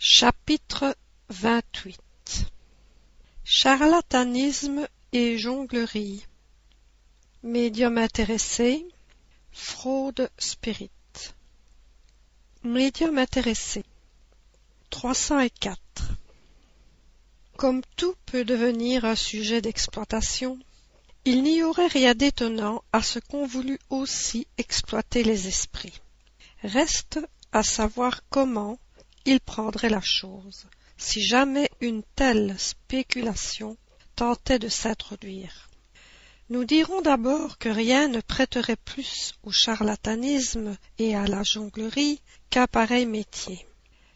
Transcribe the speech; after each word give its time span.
Chapitre 0.00 0.96
vingt-huit. 1.28 2.46
Charlatanisme 3.42 4.86
et 5.12 5.36
jonglerie. 5.36 6.24
Médium 7.42 7.98
intéressé 7.98 8.86
Fraude 9.50 10.30
spirit. 10.38 10.92
Médium 12.62 13.18
intéressé 13.18 13.82
304 14.90 15.80
Comme 17.56 17.82
tout 17.96 18.14
peut 18.26 18.44
devenir 18.44 19.04
un 19.04 19.16
sujet 19.16 19.60
d'exploitation, 19.60 20.60
il 21.24 21.42
n'y 21.42 21.64
aurait 21.64 21.88
rien 21.88 22.14
d'étonnant 22.14 22.84
à 22.92 23.02
ce 23.02 23.18
qu'on 23.18 23.48
voulût 23.48 23.80
aussi 23.90 24.46
exploiter 24.58 25.24
les 25.24 25.48
esprits. 25.48 26.00
Reste 26.62 27.18
à 27.50 27.64
savoir 27.64 28.20
comment 28.30 28.78
il 29.24 29.40
prendrait 29.40 29.90
la 29.90 30.00
chose, 30.00 30.66
si 30.96 31.22
jamais 31.22 31.70
une 31.80 32.02
telle 32.16 32.58
spéculation 32.58 33.76
tentait 34.16 34.58
de 34.58 34.68
s'introduire. 34.68 35.68
Nous 36.50 36.64
dirons 36.64 37.02
d'abord 37.02 37.58
que 37.58 37.68
rien 37.68 38.08
ne 38.08 38.20
prêterait 38.20 38.76
plus 38.76 39.34
au 39.42 39.52
charlatanisme 39.52 40.76
et 40.98 41.14
à 41.14 41.26
la 41.26 41.42
jonglerie 41.42 42.22
qu'un 42.48 42.66
pareil 42.66 43.04
métier. 43.04 43.66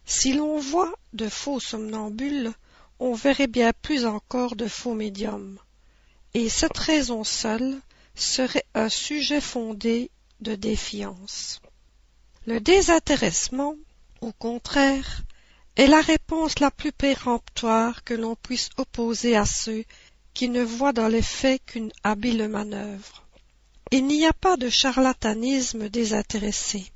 Si 0.07 0.33
l'on 0.33 0.59
voit 0.59 0.95
de 1.13 1.29
faux 1.29 1.61
somnambules, 1.61 2.53
on 2.99 3.13
verrait 3.15 3.49
bien 3.49 3.73
plus 3.83 4.07
encore 4.07 4.57
de 4.57 4.67
faux 4.67 4.95
médiums. 4.95 5.59
Et 6.35 6.49
cette 6.49 6.79
raison 6.79 7.23
seule 7.23 7.81
serait 8.15 8.65
un 8.75 8.89
sujet 8.89 9.41
fondé 9.41 10.11
de 10.41 10.55
défiance. 10.55 11.61
Le 12.47 12.61
désintéressement 12.61 13.77
au 14.23 14.33
contraire, 14.33 15.23
est 15.77 15.89
la 15.89 16.01
réponse 16.01 16.61
la 16.61 16.71
plus 16.71 16.93
péremptoire 16.93 18.05
que 18.05 18.15
l'on 18.15 18.37
puisse 18.37 18.71
opposer 18.77 19.37
à 19.37 19.45
ceux 19.45 19.85
qui 20.33 20.49
ne 20.49 20.63
voient 20.63 20.93
dans 20.93 21.09
les 21.09 21.23
faits 21.23 21.63
qu'une 21.67 21.93
habile 22.05 22.49
manœuvre. 22.49 23.27
Il 23.91 24.07
n'y 24.07 24.25
a 24.25 24.33
pas 24.33 24.57
de 24.57 24.71
charlatanisme 24.71 25.89
désintéressé. 25.89 26.87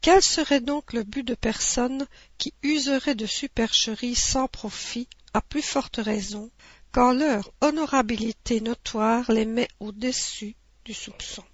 Quel 0.00 0.22
serait 0.22 0.60
donc 0.60 0.92
le 0.92 1.04
but 1.04 1.22
de 1.22 1.34
personnes 1.34 2.06
qui 2.36 2.52
useraient 2.62 3.14
de 3.14 3.26
supercherie 3.26 4.14
sans 4.14 4.48
profit, 4.48 5.08
à 5.34 5.40
plus 5.40 5.62
forte 5.62 5.96
raison, 5.96 6.50
quand 6.90 7.12
leur 7.12 7.52
honorabilité 7.60 8.60
notoire 8.60 9.30
les 9.30 9.46
met 9.46 9.68
au-dessus 9.80 10.56
du 10.84 10.94
soupçon? 10.94 11.44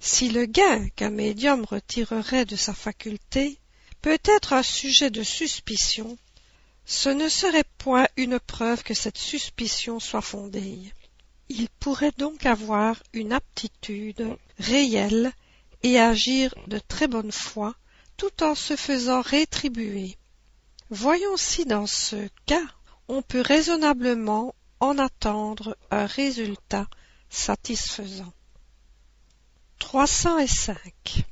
Si 0.00 0.28
le 0.28 0.44
gain 0.44 0.88
qu'un 0.96 1.10
médium 1.10 1.64
retirerait 1.64 2.44
de 2.44 2.56
sa 2.56 2.74
faculté 2.74 3.58
peut 4.04 4.20
être 4.36 4.52
un 4.52 4.62
sujet 4.62 5.08
de 5.08 5.22
suspicion, 5.22 6.18
ce 6.84 7.08
ne 7.08 7.26
serait 7.30 7.64
point 7.78 8.06
une 8.18 8.38
preuve 8.38 8.82
que 8.82 8.92
cette 8.92 9.16
suspicion 9.16 9.98
soit 9.98 10.20
fondée. 10.20 10.78
Il 11.48 11.70
pourrait 11.80 12.12
donc 12.18 12.44
avoir 12.44 13.02
une 13.14 13.32
aptitude 13.32 14.36
réelle 14.58 15.32
et 15.82 15.98
agir 15.98 16.54
de 16.66 16.78
très 16.78 17.08
bonne 17.08 17.32
foi 17.32 17.74
tout 18.18 18.42
en 18.42 18.54
se 18.54 18.76
faisant 18.76 19.22
rétribuer. 19.22 20.18
Voyons 20.90 21.38
si 21.38 21.64
dans 21.64 21.86
ce 21.86 22.28
cas 22.44 22.66
on 23.08 23.22
peut 23.22 23.40
raisonnablement 23.40 24.54
en 24.80 24.98
attendre 24.98 25.78
un 25.90 26.04
résultat 26.04 26.88
satisfaisant. 27.30 28.34
305. 29.78 31.24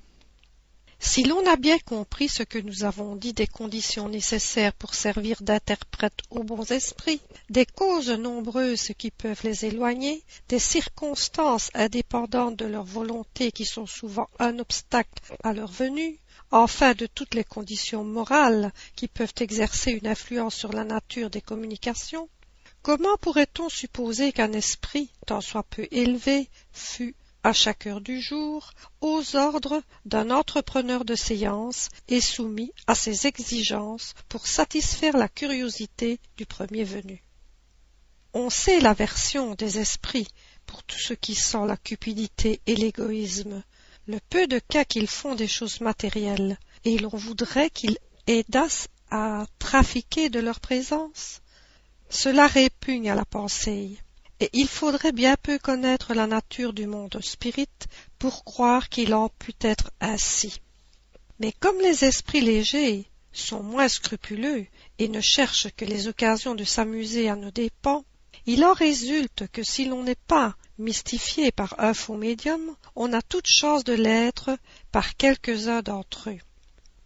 Si 1.05 1.25
l'on 1.25 1.45
a 1.47 1.57
bien 1.57 1.81
compris 1.81 2.29
ce 2.29 2.45
que 2.45 2.61
nous 2.61 2.85
avons 2.85 3.17
dit 3.17 3.33
des 3.33 3.49
conditions 3.49 4.09
nécessaires 4.09 4.73
pour 4.73 4.95
servir 4.95 5.43
d'interprète 5.43 6.21
aux 6.31 6.45
bons 6.45 6.71
esprits, 6.71 7.21
des 7.51 7.67
causes 7.67 8.09
nombreuses 8.09 8.93
qui 8.97 9.11
peuvent 9.11 9.43
les 9.43 9.67
éloigner, 9.67 10.23
des 10.49 10.61
circonstances 10.61 11.71
indépendantes 11.75 12.57
de 12.57 12.67
leur 12.67 12.85
volonté 12.85 13.51
qui 13.51 13.65
sont 13.65 13.85
souvent 13.85 14.29
un 14.39 14.61
obstacle 14.61 15.23
à 15.43 15.53
leur 15.53 15.73
venue, 15.73 16.19
enfin 16.53 16.95
de 16.95 17.07
toutes 17.07 17.35
les 17.35 17.45
conditions 17.45 18.05
morales 18.05 18.73
qui 18.95 19.09
peuvent 19.09 19.35
exercer 19.41 19.91
une 19.91 20.07
influence 20.07 20.55
sur 20.55 20.73
la 20.73 20.85
nature 20.85 21.31
des 21.31 21.43
communications, 21.43 22.29
comment 22.81 23.17
pourrait-on 23.21 23.69
supposer 23.69 24.33
qu'un 24.33 24.53
esprit, 24.53 25.11
tant 25.27 25.41
soit 25.41 25.65
peu 25.65 25.87
élevé, 25.91 26.49
fût 26.73 27.17
à 27.45 27.53
chaque 27.53 27.87
heure 27.87 28.01
du 28.01 28.21
jour, 28.21 28.73
aux 29.01 29.37
ordres 29.37 29.83
d'un 30.05 30.31
entrepreneur 30.31 31.05
de 31.05 31.15
séance 31.15 31.89
et 32.09 32.21
soumis 32.21 32.73
à 32.87 32.95
ses 32.95 33.27
exigences 33.27 34.15
pour 34.29 34.47
satisfaire 34.47 35.17
la 35.17 35.29
curiosité 35.29 36.21
du 36.37 36.47
premier 36.47 36.85
venu. 36.85 37.23
On 38.33 38.49
sait 38.49 38.81
l'aversion 38.81 39.55
des 39.55 39.79
esprits 39.79 40.29
pour 40.67 40.83
tout 40.85 40.99
ce 40.99 41.15
qui 41.15 41.35
sent 41.35 41.67
la 41.67 41.77
cupidité 41.77 42.61
et 42.67 42.77
l'égoïsme, 42.77 43.63
le 44.07 44.19
peu 44.31 44.47
de 44.47 44.59
cas 44.59 44.85
qu'ils 44.85 45.09
font 45.09 45.35
des 45.35 45.49
choses 45.49 45.81
matérielles, 45.81 46.59
et 46.85 46.99
l'on 46.99 47.11
voudrait 47.11 47.71
qu'ils 47.71 47.99
aidassent 48.27 48.89
à 49.11 49.45
trafiquer 49.59 50.31
de 50.31 50.41
leur 50.41 50.61
présence. 50.61 51.43
Cela 52.09 52.47
répugne 52.47 53.11
à 53.11 53.15
la 53.15 53.25
pensée 53.25 53.99
il 54.53 54.69
faudrait 54.69 55.13
bien 55.13 55.37
peu 55.41 55.59
connaître 55.59 56.15
la 56.15 56.27
nature 56.27 56.73
du 56.73 56.87
monde 56.87 57.19
spirit 57.23 57.69
pour 58.19 58.45
croire 58.45 58.89
qu'il 58.89 59.15
en 59.15 59.29
pût 59.29 59.55
être 59.61 59.91
ainsi. 60.01 60.61
Mais 61.39 61.53
comme 61.53 61.79
les 61.81 62.05
esprits 62.05 62.41
légers 62.41 63.07
sont 63.33 63.63
moins 63.63 63.89
scrupuleux 63.89 64.67
et 64.99 65.09
ne 65.09 65.21
cherchent 65.21 65.71
que 65.77 65.85
les 65.85 66.09
occasions 66.09 66.55
de 66.55 66.65
s'amuser 66.65 67.29
à 67.29 67.37
nos 67.37 67.51
dépens, 67.51 68.05
il 68.47 68.65
en 68.65 68.73
résulte 68.73 69.47
que 69.53 69.63
si 69.63 69.85
l'on 69.85 70.03
n'est 70.03 70.15
pas 70.15 70.57
mystifié 70.79 71.53
par 71.53 71.75
un 71.79 71.95
faux 71.95 72.17
médium, 72.17 72.75
on 72.97 73.13
a 73.13 73.23
toute 73.23 73.47
chance 73.47 73.85
de 73.85 73.93
l'être 73.93 74.57
par 74.91 75.17
quelques-uns 75.17 75.83
d'entre 75.83 76.31
eux. 76.31 76.39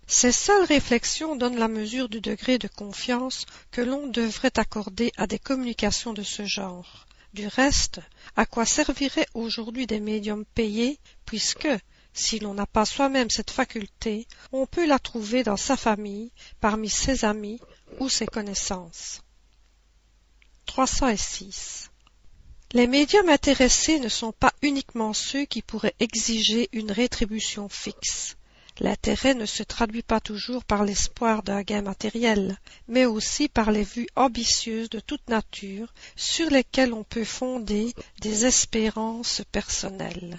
Ces 0.07 0.33
seules 0.33 0.65
réflexions 0.65 1.35
donnent 1.35 1.59
la 1.59 1.69
mesure 1.69 2.09
du 2.09 2.21
degré 2.21 2.59
de 2.59 2.69
confiance 2.69 3.45
que 3.73 3.81
l'on 3.81 4.07
devrait 4.07 4.57
accorder 4.59 5.13
à 5.17 5.27
des 5.27 5.39
communications 5.39 6.13
de 6.13 6.23
ce 6.23 6.45
genre. 6.45 7.06
Du 7.37 7.49
reste, 7.49 8.01
à 8.35 8.47
quoi 8.47 8.65
serviraient 8.65 9.29
aujourd'hui 9.35 9.87
des 9.87 10.01
médiums 10.01 10.47
payés, 10.55 10.99
puisque, 11.27 11.69
si 12.15 12.39
l'on 12.39 12.55
n'a 12.55 12.65
pas 12.65 12.87
soi-même 12.87 13.29
cette 13.29 13.51
faculté, 13.51 14.27
on 14.53 14.65
peut 14.65 14.87
la 14.87 14.99
trouver 14.99 15.43
dans 15.43 15.59
sa 15.59 15.77
famille, 15.77 16.33
parmi 16.63 16.89
ses 16.89 17.27
amis 17.27 17.61
ou 18.01 18.09
ses 18.09 18.27
connaissances. 18.27 19.21
306. 20.65 21.91
Les 22.73 22.87
médiums 22.87 23.29
intéressés 23.29 24.01
ne 24.01 24.09
sont 24.09 24.33
pas 24.33 24.55
uniquement 24.63 25.13
ceux 25.13 25.45
qui 25.45 25.61
pourraient 25.61 25.95
exiger 26.01 26.71
une 26.73 26.91
rétribution 26.91 27.69
fixe. 27.69 28.39
L'intérêt 28.79 29.35
ne 29.35 29.47
se 29.47 29.63
traduit 29.63 30.03
pas 30.03 30.21
toujours 30.21 30.65
par 30.65 30.85
l'espoir 30.85 31.43
d'un 31.43 31.63
gain 31.63 31.81
matériel, 31.81 32.59
mais 32.89 33.07
aussi 33.07 33.49
par 33.49 33.71
les 33.71 33.85
vues 33.85 34.09
ambitieuses 34.17 34.91
de 34.91 35.01
toute 35.01 35.29
nature 35.29 35.95
sur 36.15 36.51
lesquelles 36.51 36.93
on 36.93 37.05
peut 37.05 37.25
fonder 37.25 37.95
des 38.21 38.45
espérances 38.45 39.43
personnelles. 39.51 40.39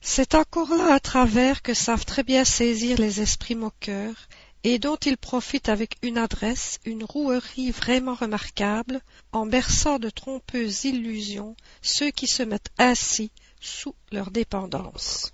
C'est 0.00 0.34
encore 0.34 0.74
là 0.74 0.94
un 0.94 0.98
travers 0.98 1.62
que 1.62 1.74
savent 1.74 2.06
très 2.06 2.24
bien 2.24 2.44
saisir 2.44 2.98
les 2.98 3.20
esprits 3.20 3.54
moqueurs 3.54 4.28
et 4.64 4.78
dont 4.78 4.96
ils 4.96 5.16
profitent 5.16 5.68
avec 5.68 5.96
une 6.02 6.18
adresse, 6.18 6.78
une 6.84 7.04
rouerie 7.04 7.70
vraiment 7.70 8.14
remarquable, 8.14 9.00
en 9.32 9.46
berçant 9.46 9.98
de 9.98 10.10
trompeuses 10.10 10.84
illusions 10.84 11.56
ceux 11.82 12.10
qui 12.10 12.26
se 12.26 12.42
mettent 12.42 12.72
ainsi 12.78 13.30
sous 13.60 13.94
leur 14.10 14.30
dépendance. 14.30 15.32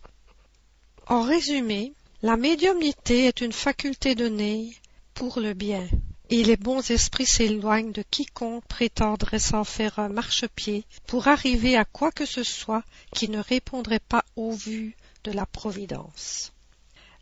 En 1.07 1.23
résumé, 1.23 1.95
la 2.23 2.37
médiumnité 2.37 3.27
est 3.27 3.41
une 3.41 3.53
faculté 3.53 4.15
donnée 4.15 4.75
pour 5.13 5.39
le 5.39 5.53
bien, 5.53 5.87
et 6.31 6.43
les 6.45 6.57
bons 6.57 6.91
esprits 6.91 7.27
s'éloignent 7.27 7.93
de 7.93 8.03
quiconque 8.03 8.65
prétendrait 8.67 9.39
s'en 9.39 9.65
faire 9.65 9.99
un 9.99 10.09
marchepied 10.09 10.85
pour 11.07 11.29
arriver 11.29 11.77
à 11.77 11.85
quoi 11.85 12.11
que 12.11 12.27
ce 12.27 12.43
soit 12.43 12.83
qui 13.15 13.29
ne 13.29 13.39
répondrait 13.39 14.01
pas 14.01 14.25
aux 14.35 14.53
vues 14.53 14.97
de 15.25 15.33
la 15.33 15.47
Providence. 15.47 16.53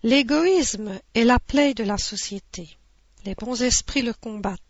L'égoïsme 0.03 1.01
est 1.15 1.25
la 1.25 1.39
plaie 1.39 1.75
de 1.75 1.85
la 1.85 1.99
société. 1.99 2.77
Les 3.25 3.35
bons 3.35 3.63
esprits 3.63 4.03
le 4.03 4.13
combattent. 4.13 4.61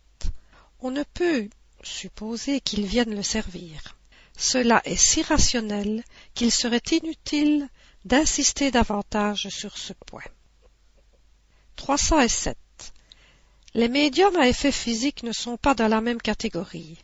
On 0.80 0.90
ne 0.90 1.02
peut 1.02 1.48
supposer 1.82 2.60
qu'ils 2.60 2.86
viennent 2.86 3.14
le 3.14 3.22
servir. 3.22 3.96
Cela 4.36 4.80
est 4.84 4.96
si 4.96 5.22
rationnel 5.22 6.02
qu'il 6.34 6.50
serait 6.50 6.82
inutile 6.92 7.68
d'insister 8.04 8.70
davantage 8.70 9.48
sur 9.48 9.78
ce 9.78 9.92
point. 10.06 10.22
307. 11.76 12.56
Les 13.74 13.88
médiums 13.88 14.36
à 14.36 14.48
effets 14.48 14.72
physiques 14.72 15.22
ne 15.22 15.32
sont 15.32 15.56
pas 15.56 15.74
dans 15.74 15.88
la 15.88 16.00
même 16.00 16.20
catégorie. 16.20 16.98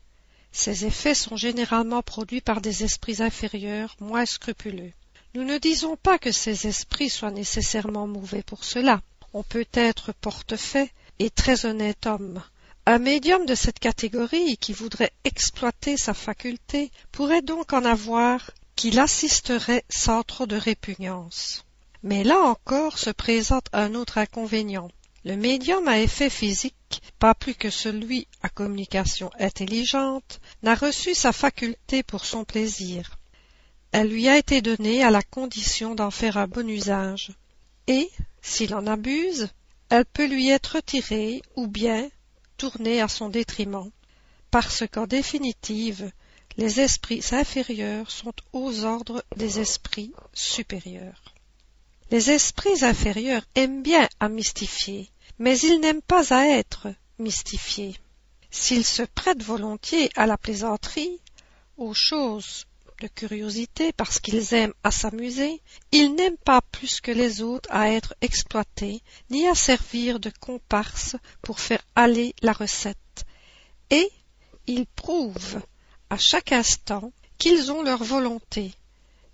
Ces 0.53 0.85
effets 0.85 1.15
sont 1.15 1.37
généralement 1.37 2.03
produits 2.03 2.41
par 2.41 2.61
des 2.61 2.85
esprits 2.85 3.23
inférieurs, 3.23 3.97
moins 4.01 4.27
scrupuleux. 4.27 4.93
Nous 5.35 5.45
ne 5.45 5.59
disons 5.59 5.97
pas 5.97 6.19
que 6.19 6.33
ces 6.33 6.67
esprits 6.67 7.11
soient 7.11 7.31
nécessairement 7.31 8.07
mauvais 8.07 8.43
pour 8.43 8.65
cela. 8.65 9.01
On 9.33 9.43
peut 9.43 9.67
être 9.75 10.13
porte-fait 10.13 10.91
et 11.19 11.31
très 11.31 11.67
honnête 11.67 12.07
homme. 12.07 12.43
Un 12.87 12.99
médium 12.99 13.47
de 13.47 13.55
cette 13.55 13.79
catégorie 13.79 14.57
qui 14.57 14.73
voudrait 14.73 15.13
exploiter 15.23 15.97
sa 15.97 16.15
faculté 16.15 16.91
pourrait 17.13 17.43
donc 17.43 17.73
en 17.73 17.85
avoir 17.85 18.51
qui 18.81 18.91
l'assisterait 18.91 19.85
sans 19.91 20.23
trop 20.23 20.47
de 20.47 20.57
répugnance. 20.57 21.67
Mais 22.03 22.25
là 22.25 22.39
encore 22.39 22.97
se 22.97 23.11
présente 23.11 23.67
un 23.75 23.95
autre 23.95 24.17
inconvénient. 24.17 24.91
Le 25.27 25.37
médium 25.37 25.87
à 25.87 26.01
effet 26.01 26.31
physique, 26.31 27.03
pas 27.19 27.35
plus 27.35 27.55
que 27.55 27.69
celui 27.69 28.27
à 28.43 28.49
communication 28.49 29.31
intelligente, 29.39 30.41
n'a 30.63 30.75
reçu 30.75 31.15
sa 31.15 31.31
faculté 31.31 32.03
pour 32.03 32.25
son 32.25 32.47
plaisir. 32.47 33.19
Elle 33.93 34.09
lui 34.09 34.31
a 34.31 34.39
été 34.39 34.63
donnée 34.63 35.05
à 35.05 35.11
la 35.11 35.21
condition 35.21 35.95
d'en 35.95 36.11
faire 36.11 36.39
un 36.39 36.47
bon 36.47 36.67
usage. 36.67 37.33
Et, 37.87 38.11
s'il 38.41 38.75
en 38.75 38.87
abuse, 38.87 39.51
elle 39.91 40.07
peut 40.07 40.27
lui 40.27 40.49
être 40.49 40.77
retirée 40.77 41.43
ou 41.55 41.67
bien 41.67 42.09
tournée 42.57 43.03
à 43.03 43.09
son 43.09 43.29
détriment, 43.29 43.91
parce 44.51 44.85
qu'en 44.91 45.07
définitive, 45.07 46.11
les 46.61 46.79
esprits 46.79 47.25
inférieurs 47.33 48.11
sont 48.11 48.35
aux 48.53 48.85
ordres 48.85 49.25
des 49.35 49.61
esprits 49.61 50.13
supérieurs. 50.35 51.35
Les 52.11 52.31
esprits 52.31 52.85
inférieurs 52.85 53.47
aiment 53.55 53.83
bien 53.83 54.07
à 54.21 54.29
mystifier, 54.29 55.09
mais 55.39 55.59
ils 55.59 55.81
n'aiment 55.81 56.03
pas 56.03 56.35
à 56.35 56.47
être 56.49 56.89
mystifiés. 57.19 57.97
S'ils 58.51 58.85
se 58.85 59.03
prêtent 59.03 59.43
volontiers 59.43 60.11
à 60.17 60.27
la 60.27 60.37
plaisanterie, 60.37 61.19
aux 61.79 61.95
choses 61.95 62.67
de 63.01 63.07
curiosité 63.07 63.95
parce 63.95 64.21
qu'ils 64.21 64.53
aiment 64.53 64.75
à 64.85 64.91
s'amuser, 64.91 65.63
ils 65.93 66.15
n'aiment 66.15 66.45
pas 66.45 66.61
plus 66.61 67.01
que 67.01 67.11
les 67.11 67.41
autres 67.41 67.71
à 67.73 67.89
être 67.89 68.15
exploités, 68.21 69.01
ni 69.31 69.49
à 69.49 69.55
servir 69.55 70.21
de 70.21 70.31
comparse 70.41 71.17
pour 71.41 71.59
faire 71.59 71.83
aller 71.95 72.35
la 72.43 72.53
recette. 72.53 73.25
Et 73.89 74.11
ils 74.67 74.85
prouvent 74.85 75.63
à 76.11 76.19
chaque 76.19 76.53
instant 76.53 77.13
qu'ils 77.39 77.73
ont 77.73 77.83
leur 77.83 78.03
volonté, 78.03 78.73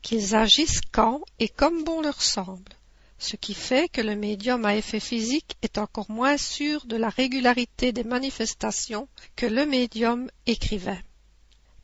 qu'ils 0.02 0.36
agissent 0.36 0.82
quand 0.92 1.22
et 1.38 1.48
comme 1.48 1.82
bon 1.84 2.00
leur 2.00 2.22
semble, 2.22 2.72
ce 3.18 3.36
qui 3.36 3.54
fait 3.54 3.88
que 3.88 4.02
le 4.02 4.14
médium 4.14 4.64
à 4.64 4.76
effet 4.76 5.00
physique 5.00 5.56
est 5.62 5.78
encore 5.78 6.10
moins 6.10 6.36
sûr 6.36 6.84
de 6.86 6.96
la 6.96 7.08
régularité 7.08 7.92
des 7.92 8.04
manifestations 8.04 9.08
que 9.34 9.46
le 9.46 9.64
médium 9.64 10.30
écrivain. 10.46 11.00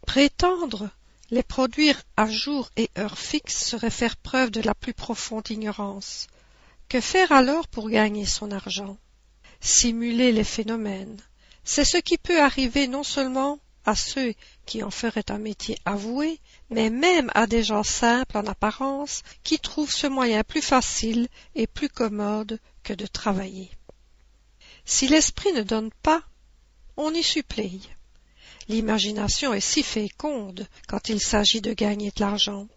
Prétendre 0.06 0.90
les 1.30 1.42
produire 1.42 2.02
à 2.18 2.30
jour 2.30 2.68
et 2.76 2.90
heure 2.98 3.18
fixe 3.18 3.64
serait 3.64 3.90
faire 3.90 4.16
preuve 4.16 4.50
de 4.50 4.60
la 4.60 4.74
plus 4.74 4.92
profonde 4.92 5.48
ignorance. 5.48 6.26
Que 6.90 7.00
faire 7.00 7.32
alors 7.32 7.66
pour 7.68 7.88
gagner 7.88 8.26
son 8.26 8.50
argent? 8.50 8.98
Simuler 9.60 10.32
les 10.32 10.44
phénomènes. 10.44 11.16
C'est 11.64 11.86
ce 11.86 11.96
qui 11.96 12.18
peut 12.18 12.42
arriver 12.42 12.86
non 12.86 13.02
seulement 13.02 13.58
à 13.84 13.94
ceux 13.94 14.34
qui 14.66 14.82
en 14.82 14.90
feraient 14.90 15.30
un 15.30 15.38
métier 15.38 15.78
avoué, 15.84 16.38
mais 16.70 16.90
même 16.90 17.30
à 17.34 17.46
des 17.46 17.62
gens 17.62 17.82
simples 17.82 18.38
en 18.38 18.46
apparence 18.46 19.22
qui 19.42 19.58
trouvent 19.58 19.92
ce 19.92 20.06
moyen 20.06 20.44
plus 20.44 20.62
facile 20.62 21.28
et 21.54 21.66
plus 21.66 21.88
commode 21.88 22.58
que 22.82 22.92
de 22.92 23.06
travailler. 23.06 23.70
Si 24.84 25.06
l'esprit 25.08 25.52
ne 25.52 25.62
donne 25.62 25.90
pas, 26.02 26.22
on 26.96 27.12
y 27.14 27.22
supplie. 27.22 27.88
L'imagination 28.68 29.54
est 29.54 29.60
si 29.60 29.82
féconde 29.82 30.66
quand 30.88 31.08
il 31.08 31.20
s'agit 31.20 31.60
de 31.60 31.72
gagner 31.72 32.10
de 32.10 32.20
l'argent. 32.20 32.68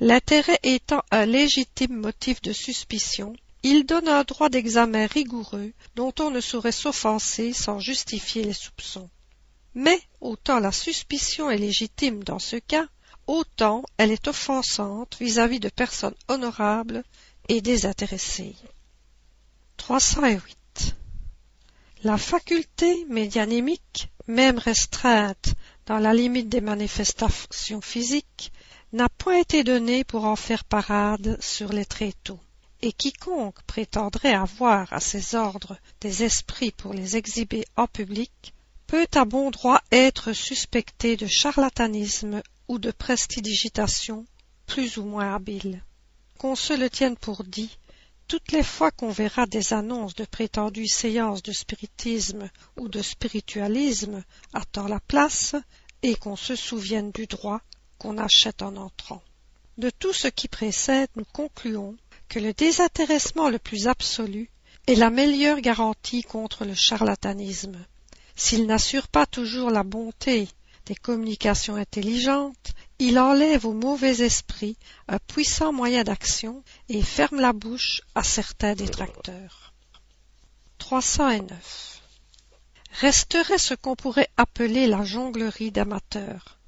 L'intérêt 0.00 0.58
étant 0.62 1.02
un 1.10 1.26
légitime 1.26 1.96
motif 1.96 2.40
de 2.42 2.52
suspicion, 2.52 3.34
il 3.62 3.84
donne 3.84 4.08
un 4.08 4.24
droit 4.24 4.48
d'examen 4.48 5.06
rigoureux 5.06 5.72
dont 5.94 6.14
on 6.18 6.30
ne 6.30 6.40
saurait 6.40 6.72
s'offenser 6.72 7.52
sans 7.52 7.78
justifier 7.78 8.44
les 8.44 8.54
soupçons. 8.54 9.10
Mais 9.74 10.00
autant 10.20 10.58
la 10.58 10.72
suspicion 10.72 11.50
est 11.50 11.58
légitime 11.58 12.24
dans 12.24 12.38
ce 12.38 12.56
cas, 12.56 12.86
autant 13.26 13.84
elle 13.96 14.10
est 14.10 14.26
offensante 14.26 15.16
vis-à-vis 15.20 15.60
de 15.60 15.68
personnes 15.68 16.16
honorables 16.28 17.04
et 17.48 17.60
désintéressées. 17.60 18.56
308. 19.76 20.96
La 22.02 22.18
faculté 22.18 23.04
médianémique, 23.08 24.08
même 24.26 24.58
restreinte 24.58 25.54
dans 25.86 25.98
la 25.98 26.14
limite 26.14 26.48
des 26.48 26.60
manifestations 26.60 27.80
physiques, 27.80 28.52
n'a 28.92 29.08
point 29.08 29.38
été 29.38 29.62
donnée 29.62 30.02
pour 30.02 30.24
en 30.24 30.36
faire 30.36 30.64
parade 30.64 31.36
sur 31.40 31.72
les 31.72 31.84
tréteaux, 31.84 32.40
et 32.82 32.92
quiconque 32.92 33.62
prétendrait 33.62 34.34
avoir 34.34 34.92
à 34.92 35.00
ses 35.00 35.36
ordres 35.36 35.76
des 36.00 36.24
esprits 36.24 36.72
pour 36.72 36.92
les 36.92 37.16
exhiber 37.16 37.64
en 37.76 37.86
public 37.86 38.52
peut 38.90 39.06
à 39.14 39.24
bon 39.24 39.52
droit 39.52 39.80
être 39.92 40.32
suspecté 40.32 41.16
de 41.16 41.28
charlatanisme 41.28 42.42
ou 42.66 42.80
de 42.80 42.90
prestidigitation 42.90 44.26
plus 44.66 44.96
ou 44.96 45.04
moins 45.04 45.32
habile. 45.32 45.84
Qu'on 46.38 46.56
se 46.56 46.72
le 46.72 46.90
tienne 46.90 47.14
pour 47.14 47.44
dit, 47.44 47.78
toutes 48.26 48.50
les 48.50 48.64
fois 48.64 48.90
qu'on 48.90 49.10
verra 49.10 49.46
des 49.46 49.72
annonces 49.72 50.16
de 50.16 50.24
prétendues 50.24 50.88
séances 50.88 51.44
de 51.44 51.52
spiritisme 51.52 52.50
ou 52.80 52.88
de 52.88 53.00
spiritualisme 53.00 54.24
attend 54.54 54.88
la 54.88 54.98
place, 54.98 55.54
et 56.02 56.16
qu'on 56.16 56.34
se 56.34 56.56
souvienne 56.56 57.12
du 57.12 57.26
droit 57.26 57.60
qu'on 57.96 58.18
achète 58.18 58.60
en 58.60 58.74
entrant. 58.74 59.22
De 59.78 59.90
tout 59.90 60.12
ce 60.12 60.26
qui 60.26 60.48
précède, 60.48 61.10
nous 61.14 61.26
concluons 61.32 61.96
que 62.28 62.40
le 62.40 62.52
désintéressement 62.54 63.50
le 63.50 63.60
plus 63.60 63.86
absolu 63.86 64.50
est 64.88 64.96
la 64.96 65.10
meilleure 65.10 65.60
garantie 65.60 66.24
contre 66.24 66.64
le 66.64 66.74
charlatanisme, 66.74 67.78
s'il 68.40 68.64
n'assure 68.64 69.06
pas 69.06 69.26
toujours 69.26 69.70
la 69.70 69.82
bonté 69.82 70.48
des 70.86 70.94
communications 70.94 71.76
intelligentes, 71.76 72.72
il 72.98 73.18
enlève 73.18 73.66
au 73.66 73.74
mauvais 73.74 74.22
esprit 74.22 74.78
un 75.08 75.18
puissant 75.18 75.74
moyen 75.74 76.04
d'action 76.04 76.64
et 76.88 77.02
ferme 77.02 77.38
la 77.38 77.52
bouche 77.52 78.00
à 78.14 78.22
certains 78.22 78.74
détracteurs. 78.74 79.74
309. 80.78 82.00
Resterait 82.92 83.58
ce 83.58 83.74
qu'on 83.74 83.94
pourrait 83.94 84.30
appeler 84.38 84.86
la 84.86 85.04
jonglerie 85.04 85.70
d'amateurs, 85.70 86.58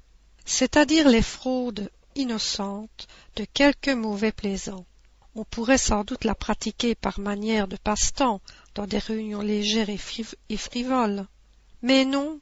c'est-à-dire 0.45 1.09
les 1.09 1.23
fraudes 1.23 1.89
innocentes 2.13 3.07
de 3.35 3.45
quelques 3.51 3.89
mauvais 3.89 4.31
plaisants. 4.31 4.85
On 5.33 5.43
pourrait 5.43 5.79
sans 5.79 6.03
doute 6.03 6.23
la 6.23 6.35
pratiquer 6.35 6.93
par 6.93 7.19
manière 7.19 7.67
de 7.67 7.77
passe-temps 7.77 8.41
dans 8.75 8.85
des 8.85 8.99
réunions 8.99 9.41
légères 9.41 9.89
et 9.89 10.57
frivoles, 10.57 11.27
mais 11.83 12.05
non 12.05 12.39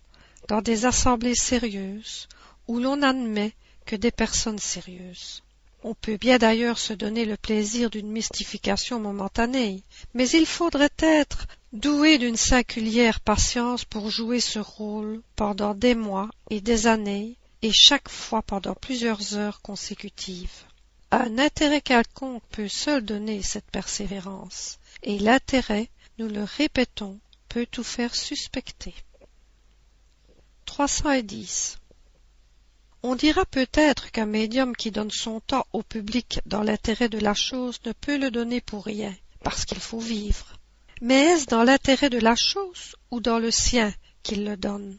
dans 0.48 0.62
des 0.62 0.86
assemblées 0.86 1.36
sérieuses 1.36 2.30
où 2.68 2.80
l'on 2.80 2.98
n'admet 2.98 3.54
que 3.86 3.96
des 3.98 4.12
personnes 4.12 4.60
sérieuses. 4.60 5.44
On 5.84 5.96
peut 5.96 6.18
bien 6.18 6.38
d'ailleurs 6.38 6.78
se 6.78 6.94
donner 6.94 7.26
le 7.26 7.38
plaisir 7.38 7.90
d'une 7.90 8.12
mystification 8.12 9.00
momentanée, 9.00 9.84
mais 10.14 10.30
il 10.30 10.46
faudrait 10.46 10.92
être 11.00 11.48
doué 11.74 12.20
d'une 12.20 12.38
singulière 12.38 13.20
patience 13.20 13.84
pour 13.84 14.12
jouer 14.12 14.40
ce 14.40 14.60
rôle 14.60 15.22
pendant 15.36 15.74
des 15.74 15.96
mois 15.96 16.30
et 16.52 16.62
des 16.62 16.86
années, 16.86 17.36
et 17.64 17.72
chaque 17.72 18.10
fois 18.10 18.44
pendant 18.44 18.76
plusieurs 18.76 19.36
heures 19.36 19.62
consécutives. 19.62 20.66
Un 21.10 21.40
intérêt 21.40 21.82
quelconque 21.82 22.44
peut 22.52 22.68
seul 22.68 23.04
donner 23.04 23.42
cette 23.42 23.72
persévérance, 23.72 24.78
et 25.02 25.18
l'intérêt, 25.18 25.90
nous 26.20 26.28
le 26.28 26.44
répétons, 26.44 27.20
peut 27.50 27.66
tout 27.70 27.84
faire 27.84 28.16
suspecter. 28.16 28.94
On 33.04 33.16
dira 33.16 33.46
peut-être 33.46 34.12
qu'un 34.12 34.26
médium 34.26 34.76
qui 34.76 34.92
donne 34.92 35.12
son 35.12 35.40
temps 35.40 35.66
au 35.74 35.84
public 35.84 36.40
dans 36.46 36.64
l'intérêt 36.64 37.10
de 37.10 37.20
la 37.20 37.34
chose 37.34 37.80
ne 37.86 37.94
peut 37.94 38.18
le 38.18 38.32
donner 38.32 38.62
pour 38.62 38.86
rien, 38.86 39.16
parce 39.44 39.66
qu'il 39.66 39.80
faut 39.80 40.00
vivre. 40.00 40.58
Mais 41.02 41.26
est-ce 41.26 41.48
dans 41.48 41.64
l'intérêt 41.64 42.10
de 42.10 42.20
la 42.20 42.36
chose 42.36 42.96
ou 43.10 43.20
dans 43.20 43.40
le 43.40 43.50
sien 43.52 43.94
qu'il 44.24 44.44
le 44.46 44.56
donne? 44.56 44.98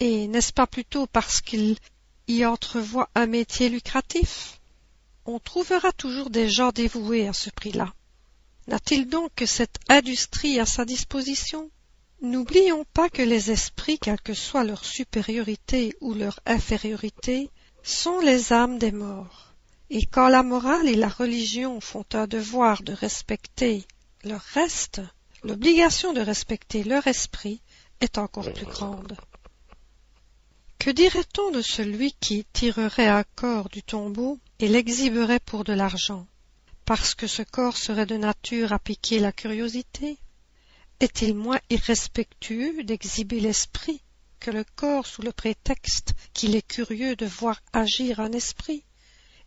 Et 0.00 0.26
n'est-ce 0.28 0.52
pas 0.52 0.66
plutôt 0.66 1.06
parce 1.06 1.40
qu'il 1.40 1.76
y 2.26 2.44
entrevoit 2.44 3.10
un 3.14 3.26
métier 3.26 3.68
lucratif? 3.68 4.60
On 5.26 5.38
trouvera 5.38 5.92
toujours 5.92 6.30
des 6.30 6.48
gens 6.48 6.72
dévoués 6.72 7.28
à 7.28 7.32
ce 7.32 7.50
prix-là. 7.50 7.92
N'a-t-il 8.66 9.08
donc 9.08 9.30
que 9.34 9.46
cette 9.46 9.78
industrie 9.88 10.58
à 10.58 10.66
sa 10.66 10.84
disposition? 10.84 11.70
N'oublions 12.22 12.84
pas 12.94 13.08
que 13.08 13.20
les 13.20 13.50
esprits, 13.50 13.98
quelle 13.98 14.20
que 14.20 14.32
soit 14.32 14.62
leur 14.62 14.84
supériorité 14.84 15.96
ou 16.00 16.14
leur 16.14 16.38
infériorité, 16.46 17.50
sont 17.82 18.20
les 18.20 18.52
âmes 18.52 18.78
des 18.78 18.92
morts, 18.92 19.52
et 19.90 20.06
quand 20.06 20.28
la 20.28 20.44
morale 20.44 20.88
et 20.88 20.94
la 20.94 21.08
religion 21.08 21.80
font 21.80 22.04
un 22.12 22.28
devoir 22.28 22.84
de 22.84 22.92
respecter 22.92 23.84
leur 24.22 24.40
reste, 24.40 25.00
l'obligation 25.42 26.12
de 26.12 26.20
respecter 26.20 26.84
leur 26.84 27.08
esprit 27.08 27.60
est 28.00 28.18
encore 28.18 28.52
plus 28.52 28.66
grande. 28.66 29.16
Que 30.78 30.90
dirait-on 30.90 31.50
de 31.50 31.60
celui 31.60 32.12
qui 32.12 32.44
tirerait 32.52 33.08
un 33.08 33.24
corps 33.34 33.68
du 33.68 33.82
tombeau 33.82 34.38
et 34.60 34.68
l'exhiberait 34.68 35.40
pour 35.40 35.64
de 35.64 35.72
l'argent, 35.72 36.28
parce 36.84 37.16
que 37.16 37.26
ce 37.26 37.42
corps 37.42 37.76
serait 37.76 38.06
de 38.06 38.16
nature 38.16 38.72
à 38.72 38.78
piquer 38.78 39.18
la 39.18 39.32
curiosité 39.32 40.18
Est-il 41.02 41.34
moins 41.34 41.58
irrespectueux 41.68 42.84
d'exhiber 42.84 43.40
l'esprit 43.40 44.04
que 44.38 44.52
le 44.52 44.62
corps 44.76 45.04
sous 45.04 45.22
le 45.22 45.32
prétexte 45.32 46.14
qu'il 46.32 46.54
est 46.54 46.64
curieux 46.64 47.16
de 47.16 47.26
voir 47.26 47.60
agir 47.72 48.20
un 48.20 48.30
esprit? 48.30 48.84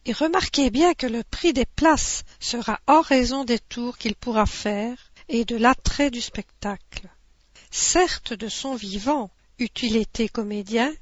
Et 0.03 0.11
remarquez 0.11 0.69
bien 0.69 0.93
que 0.93 1.07
le 1.07 1.23
prix 1.23 1.53
des 1.53 1.65
places 1.65 2.25
sera 2.41 2.81
en 2.87 2.99
raison 2.99 3.45
des 3.45 3.59
tours 3.59 3.97
qu'il 3.97 4.15
pourra 4.15 4.45
faire 4.45 4.97
et 5.29 5.45
de 5.45 5.55
l'attrait 5.55 6.11
du 6.11 6.19
spectacle. 6.19 7.07
Certes, 7.71 8.33
de 8.33 8.49
son 8.49 8.75
vivant, 8.75 9.31
eût-il 9.57 9.95
été 9.95 10.27
comédien, 10.27 10.93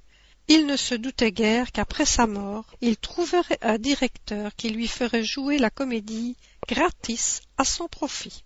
il 0.47 0.67
ne 0.67 0.77
se 0.77 0.93
doutait 0.93 1.31
guère 1.31 1.71
qu'après 1.71 2.05
sa 2.05 2.27
mort, 2.27 2.67
il 2.79 2.97
trouverait 2.97 3.57
un 3.63 3.79
directeur 3.79 4.55
qui 4.55 4.69
lui 4.69 4.87
ferait 4.87 5.23
jouer 5.23 5.57
la 5.57 5.71
comédie 5.71 6.37
gratis 6.67 7.41
à 7.57 7.65
son 7.65 7.87
profit. 7.87 8.43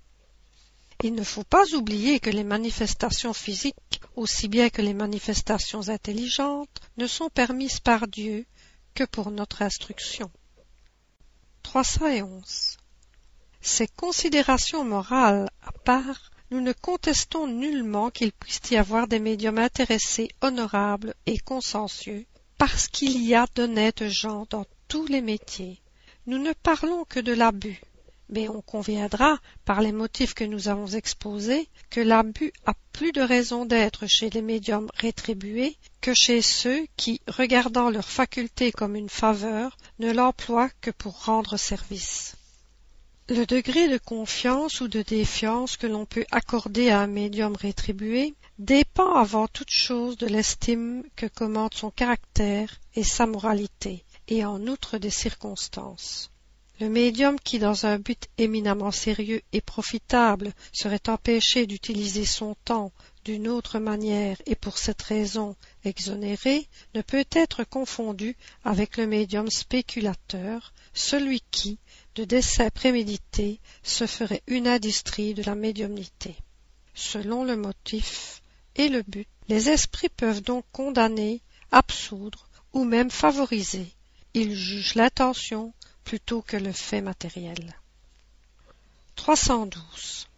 Il 1.04 1.14
ne 1.14 1.24
faut 1.24 1.44
pas 1.44 1.66
oublier 1.76 2.20
que 2.20 2.32
les 2.32 2.44
manifestations 2.44 3.34
physiques, 3.34 4.02
aussi 4.16 4.48
bien 4.48 4.70
que 4.70 4.82
les 4.82 4.96
manifestations 4.96 5.90
intelligentes, 5.90 6.82
ne 6.98 7.06
sont 7.06 7.30
permises 7.30 7.80
par 7.80 8.08
Dieu 8.08 8.46
que 8.96 9.04
pour 9.04 9.30
notre 9.30 9.62
instruction. 9.62 10.32
311. 11.62 12.78
Ces 13.62 13.88
considérations 13.88 14.84
morales 14.84 15.50
à 15.62 15.72
part, 15.72 16.32
nous 16.50 16.62
ne 16.62 16.72
contestons 16.72 17.46
nullement 17.46 18.10
qu'il 18.10 18.32
puisse 18.32 18.62
y 18.72 18.78
avoir 18.78 19.08
des 19.08 19.20
médiums 19.20 19.60
intéressés, 19.60 20.30
honorables 20.42 21.14
et 21.26 21.38
consciencieux, 21.38 22.26
parce 22.58 22.88
qu'il 22.88 23.22
y 23.22 23.36
a 23.36 23.46
d'honnêtes 23.54 24.08
gens 24.08 24.48
dans 24.50 24.66
tous 24.88 25.06
les 25.06 25.22
métiers. 25.22 25.82
Nous 26.26 26.40
ne 26.40 26.54
parlons 26.54 27.06
que 27.06 27.20
de 27.20 27.34
l'abus, 27.34 27.82
mais 28.30 28.50
on 28.50 28.62
conviendra, 28.62 29.40
par 29.66 29.82
les 29.82 29.92
motifs 29.92 30.34
que 30.34 30.44
nous 30.44 30.68
avons 30.68 30.88
exposés, 30.88 31.70
que 31.90 32.02
l'abus 32.02 32.52
a 32.66 32.74
plus 32.92 33.12
de 33.12 33.22
raison 33.22 33.66
d'être 33.66 34.08
chez 34.08 34.30
les 34.30 34.42
médiums 34.42 34.90
rétribués 34.96 35.78
que 36.02 36.14
chez 36.14 36.42
ceux 36.42 36.86
qui, 36.96 37.22
regardant 37.28 37.90
leur 37.90 38.10
faculté 38.10 38.72
comme 38.72 38.96
une 38.96 39.10
faveur, 39.10 39.78
ne 40.00 40.12
l'emploient 40.12 40.72
que 40.82 40.92
pour 40.92 41.26
rendre 41.26 41.58
service. 41.58 42.36
Le 43.30 43.46
degré 43.46 43.90
de 43.90 43.98
confiance 43.98 44.80
ou 44.80 44.88
de 44.88 45.02
défiance 45.02 45.76
que 45.76 45.86
l'on 45.86 46.06
peut 46.06 46.26
accorder 46.32 46.90
à 46.90 47.02
un 47.02 47.08
médium 47.08 47.56
rétribué 47.58 48.36
dépend 48.58 49.16
avant 49.16 49.48
toute 49.48 49.70
chose 49.70 50.18
de 50.18 50.28
l'estime 50.28 51.04
que 51.18 51.26
commande 51.26 51.74
son 51.74 51.92
caractère 51.92 52.80
et 52.96 53.04
sa 53.04 53.26
moralité, 53.26 54.06
et 54.30 54.46
en 54.46 54.66
outre 54.68 54.98
des 54.98 55.10
circonstances. 55.10 56.32
Le 56.80 56.90
médium 56.90 57.40
qui, 57.40 57.58
dans 57.58 57.88
un 57.88 57.98
but 57.98 58.28
éminemment 58.38 58.92
sérieux 58.92 59.42
et 59.52 59.62
profitable, 59.62 60.54
serait 60.72 61.10
empêché 61.10 61.66
d'utiliser 61.66 62.24
son 62.24 62.56
temps 62.66 62.92
d'une 63.26 63.48
autre 63.48 63.80
manière 63.80 64.38
et 64.46 64.56
pour 64.56 64.78
cette 64.78 65.02
raison 65.02 65.56
exonéré, 65.84 66.68
ne 66.94 67.02
peut 67.02 67.26
être 67.32 67.64
confondu 67.64 68.38
avec 68.64 68.98
le 68.98 69.08
médium 69.08 69.50
spéculateur, 69.50 70.72
celui 70.94 71.42
qui, 71.50 71.80
de 72.14 72.26
dessein 72.26 72.70
prémédité 72.70 73.60
se 73.82 74.06
ferait 74.06 74.44
une 74.46 74.68
industrie 74.68 75.34
de 75.34 75.44
la 75.44 75.56
médiumnité. 75.56 76.36
Selon 76.94 77.44
le 77.44 77.58
motif 77.58 78.44
et 78.76 78.88
le 78.88 79.02
but, 79.02 79.28
les 79.50 79.70
esprits 79.70 80.10
peuvent 80.10 80.44
donc 80.44 80.64
condamner, 80.72 81.42
absoudre 81.72 82.48
ou 82.74 82.84
même 82.84 83.10
favoriser. 83.10 83.88
Ils 84.34 84.54
jugent 84.54 84.96
l'intention 84.96 85.74
plutôt 86.08 86.42
que 86.42 86.56
le 86.56 86.72
fait 86.72 87.02
matériel. 87.02 87.76
312. 89.18 90.30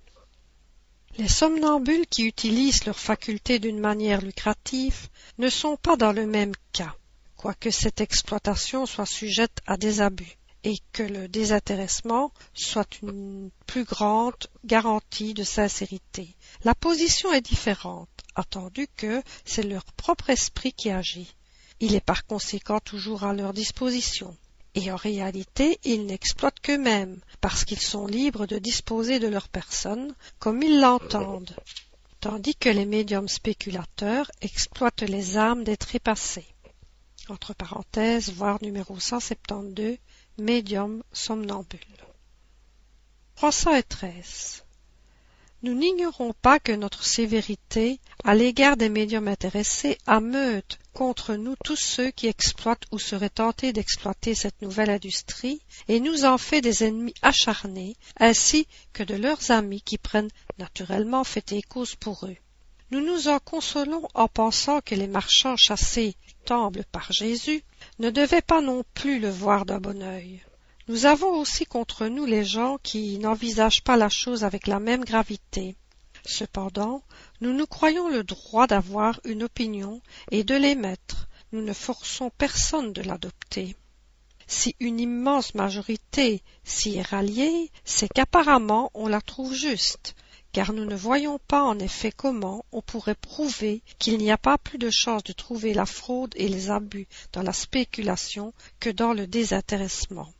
Les 1.19 1.27
somnambules 1.27 2.07
qui 2.07 2.23
utilisent 2.23 2.85
leurs 2.85 2.97
facultés 2.97 3.59
d'une 3.59 3.79
manière 3.79 4.19
lucrative 4.19 5.09
ne 5.37 5.47
sont 5.47 5.77
pas 5.77 5.95
dans 5.95 6.11
le 6.11 6.25
même 6.25 6.53
cas, 6.71 6.95
quoique 7.37 7.69
cette 7.69 8.01
exploitation 8.01 8.87
soit 8.87 9.05
sujette 9.05 9.59
à 9.67 9.77
des 9.77 10.01
abus 10.01 10.39
et 10.63 10.79
que 10.91 11.03
le 11.03 11.27
désintéressement 11.27 12.31
soit 12.55 12.99
une 13.03 13.51
plus 13.67 13.83
grande 13.83 14.47
garantie 14.65 15.35
de 15.35 15.43
sincérité. 15.43 16.35
La 16.63 16.73
position 16.73 17.31
est 17.31 17.45
différente, 17.45 18.09
attendu 18.33 18.87
que 18.97 19.21
c'est 19.45 19.61
leur 19.61 19.85
propre 19.93 20.31
esprit 20.31 20.73
qui 20.73 20.89
agit. 20.89 21.35
Il 21.79 21.93
est 21.93 22.03
par 22.03 22.25
conséquent 22.25 22.79
toujours 22.79 23.23
à 23.23 23.33
leur 23.33 23.53
disposition. 23.53 24.35
Et 24.81 24.91
en 24.93 24.95
réalité, 24.95 25.77
ils 25.83 26.05
n'exploitent 26.05 26.61
qu'eux-mêmes, 26.61 27.19
parce 27.41 27.65
qu'ils 27.65 27.81
sont 27.81 28.07
libres 28.07 28.45
de 28.45 28.57
disposer 28.57 29.19
de 29.19 29.27
leur 29.27 29.49
personne 29.49 30.15
comme 30.39 30.63
ils 30.63 30.79
l'entendent, 30.79 31.53
tandis 32.21 32.55
que 32.55 32.69
les 32.69 32.85
médiums 32.85 33.27
spéculateurs 33.27 34.31
exploitent 34.39 35.01
les 35.01 35.37
âmes 35.37 35.65
des 35.65 35.75
trépassés. 35.75 36.47
Entre 37.27 37.53
parenthèses, 37.53 38.31
voir 38.31 38.59
numéro 38.61 38.97
172, 38.97 39.97
médium 40.37 41.03
somnambule. 41.11 41.79
313. 43.35 44.63
Nous 45.61 45.73
n'ignorons 45.73 46.33
pas 46.41 46.59
que 46.59 46.71
notre 46.71 47.03
sévérité 47.03 47.99
à 48.23 48.33
l'égard 48.33 48.77
des 48.77 48.87
médiums 48.87 49.27
intéressés 49.27 49.97
ameute 50.07 50.79
contre 50.93 51.35
nous 51.35 51.55
tous 51.65 51.75
ceux 51.75 52.11
qui 52.11 52.27
exploitent 52.27 52.85
ou 52.91 52.99
seraient 52.99 53.29
tentés 53.29 53.73
d'exploiter 53.73 54.35
cette 54.35 54.61
nouvelle 54.61 54.89
industrie 54.89 55.61
et 55.89 55.99
nous 55.99 56.23
en 56.23 56.37
fait 56.37 56.61
des 56.61 56.85
ennemis 56.85 57.13
acharnés 57.21 57.97
ainsi 58.17 58.67
que 58.93 59.03
de 59.03 59.15
leurs 59.15 59.51
amis 59.51 59.81
qui 59.81 59.97
prennent 59.97 60.31
naturellement 60.59 61.25
fait 61.25 61.51
et 61.51 61.61
cause 61.61 61.95
pour 61.95 62.25
eux. 62.25 62.37
Nous 62.91 63.05
nous 63.05 63.27
en 63.27 63.39
consolons 63.39 64.07
en 64.13 64.27
pensant 64.29 64.79
que 64.79 64.95
les 64.95 65.07
marchands 65.07 65.57
chassés 65.57 66.15
du 66.71 66.83
par 66.91 67.11
Jésus 67.11 67.63
ne 67.99 68.09
devaient 68.09 68.41
pas 68.41 68.61
non 68.61 68.83
plus 68.95 69.19
le 69.19 69.29
voir 69.29 69.65
d'un 69.65 69.79
bon 69.79 70.01
œil. 70.01 70.41
Nous 70.89 71.05
avons 71.05 71.37
aussi 71.37 71.65
contre 71.65 72.07
nous 72.07 72.25
les 72.25 72.43
gens 72.43 72.79
qui 72.81 73.19
n'envisagent 73.19 73.83
pas 73.83 73.95
la 73.95 74.09
chose 74.09 74.43
avec 74.43 74.65
la 74.65 74.79
même 74.79 75.05
gravité. 75.05 75.75
Cependant, 76.25 77.03
nous 77.41 77.53
nous 77.53 77.67
croyons 77.67 78.09
le 78.09 78.23
droit 78.23 78.65
d'avoir 78.65 79.19
une 79.23 79.43
opinion 79.43 80.01
et 80.31 80.43
de 80.43 80.55
l'émettre. 80.55 81.29
Nous 81.51 81.61
ne 81.61 81.73
forçons 81.73 82.31
personne 82.35 82.91
de 82.91 83.03
l'adopter. 83.03 83.75
Si 84.47 84.75
une 84.79 84.99
immense 84.99 85.53
majorité 85.53 86.41
s'y 86.63 86.97
est 86.97 87.03
ralliée, 87.03 87.69
c'est 87.85 88.09
qu'apparemment 88.09 88.89
on 88.95 89.07
la 89.07 89.21
trouve 89.21 89.53
juste, 89.53 90.15
car 90.53 90.73
nous 90.73 90.85
ne 90.85 90.95
voyons 90.95 91.37
pas 91.47 91.61
en 91.61 91.77
effet 91.77 92.11
comment 92.11 92.65
on 92.71 92.81
pourrait 92.81 93.13
prouver 93.13 93.83
qu'il 93.99 94.17
n'y 94.17 94.31
a 94.31 94.39
pas 94.39 94.57
plus 94.57 94.79
de 94.79 94.89
chance 94.89 95.23
de 95.23 95.33
trouver 95.33 95.75
la 95.75 95.85
fraude 95.85 96.33
et 96.35 96.47
les 96.47 96.71
abus 96.71 97.07
dans 97.31 97.43
la 97.43 97.53
spéculation 97.53 98.55
que 98.79 98.89
dans 98.89 99.13
le 99.13 99.27
désintéressement. 99.27 100.33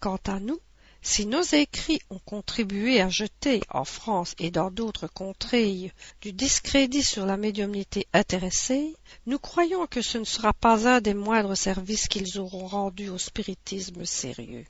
Quant 0.00 0.20
à 0.26 0.40
nous, 0.40 0.60
si 1.06 1.26
nos 1.26 1.42
écrits 1.42 2.00
ont 2.08 2.18
contribué 2.18 3.00
à 3.02 3.10
jeter, 3.10 3.60
en 3.68 3.84
France 3.84 4.34
et 4.38 4.50
dans 4.50 4.70
d'autres 4.70 5.06
contrées, 5.06 5.92
du 6.22 6.32
discrédit 6.32 7.02
sur 7.02 7.26
la 7.26 7.36
médiumnité 7.36 8.08
intéressée, 8.14 8.96
nous 9.26 9.38
croyons 9.38 9.86
que 9.86 10.00
ce 10.00 10.16
ne 10.16 10.24
sera 10.24 10.54
pas 10.54 10.88
un 10.88 11.02
des 11.02 11.12
moindres 11.12 11.58
services 11.58 12.08
qu'ils 12.08 12.38
auront 12.38 12.66
rendu 12.66 13.10
au 13.10 13.18
spiritisme 13.18 14.06
sérieux. 14.06 14.64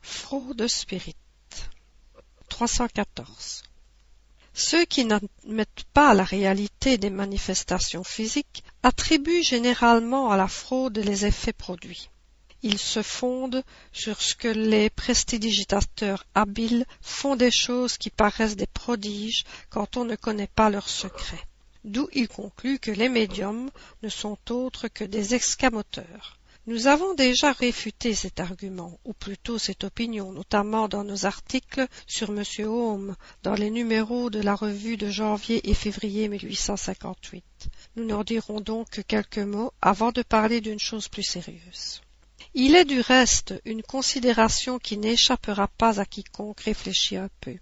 Fraude 0.00 0.66
spirit 0.66 1.16
314. 2.48 3.64
Ceux 4.54 4.86
qui 4.86 5.04
n'admettent 5.04 5.84
pas 5.92 6.14
la 6.14 6.24
réalité 6.24 6.96
des 6.96 7.10
manifestations 7.10 8.04
physiques 8.04 8.64
attribuent 8.82 9.42
généralement 9.42 10.30
à 10.30 10.38
la 10.38 10.48
fraude 10.48 10.96
les 10.98 11.26
effets 11.26 11.52
produits. 11.52 12.08
Ils 12.64 12.78
se 12.78 13.02
fondent 13.02 13.64
sur 13.92 14.22
ce 14.22 14.34
que 14.34 14.48
les 14.48 14.88
prestidigitateurs 14.88 16.24
habiles 16.34 16.86
font 17.00 17.34
des 17.34 17.50
choses 17.50 17.98
qui 17.98 18.10
paraissent 18.10 18.56
des 18.56 18.66
prodiges 18.66 19.44
quand 19.68 19.96
on 19.96 20.04
ne 20.04 20.16
connaît 20.16 20.46
pas 20.46 20.70
leurs 20.70 20.88
secrets. 20.88 21.44
D'où 21.84 22.08
ils 22.12 22.28
concluent 22.28 22.78
que 22.78 22.92
les 22.92 23.08
médiums 23.08 23.70
ne 24.04 24.08
sont 24.08 24.38
autres 24.50 24.86
que 24.86 25.02
des 25.02 25.34
escamoteurs. 25.34 26.38
Nous 26.68 26.86
avons 26.86 27.14
déjà 27.14 27.50
réfuté 27.50 28.14
cet 28.14 28.38
argument, 28.38 28.96
ou 29.04 29.12
plutôt 29.12 29.58
cette 29.58 29.82
opinion, 29.82 30.30
notamment 30.30 30.86
dans 30.86 31.02
nos 31.02 31.26
articles 31.26 31.88
sur 32.06 32.30
M. 32.30 32.44
Home, 32.68 33.16
dans 33.42 33.54
les 33.54 33.70
numéros 33.70 34.30
de 34.30 34.40
la 34.40 34.54
revue 34.54 34.96
de 34.96 35.10
janvier 35.10 35.68
et 35.68 35.74
février 35.74 36.28
1858. 36.28 37.44
Nous 37.96 38.04
n'en 38.04 38.22
dirons 38.22 38.60
donc 38.60 38.90
que 38.90 39.00
quelques 39.00 39.38
mots 39.38 39.72
avant 39.82 40.12
de 40.12 40.22
parler 40.22 40.60
d'une 40.60 40.78
chose 40.78 41.08
plus 41.08 41.24
sérieuse. 41.24 42.00
Il 42.54 42.74
est 42.76 42.84
du 42.84 43.00
reste 43.00 43.54
une 43.64 43.82
considération 43.82 44.78
qui 44.78 44.98
n'échappera 44.98 45.68
pas 45.68 46.00
à 46.00 46.04
quiconque 46.04 46.60
réfléchit 46.60 47.16
un 47.16 47.30
peu. 47.40 47.56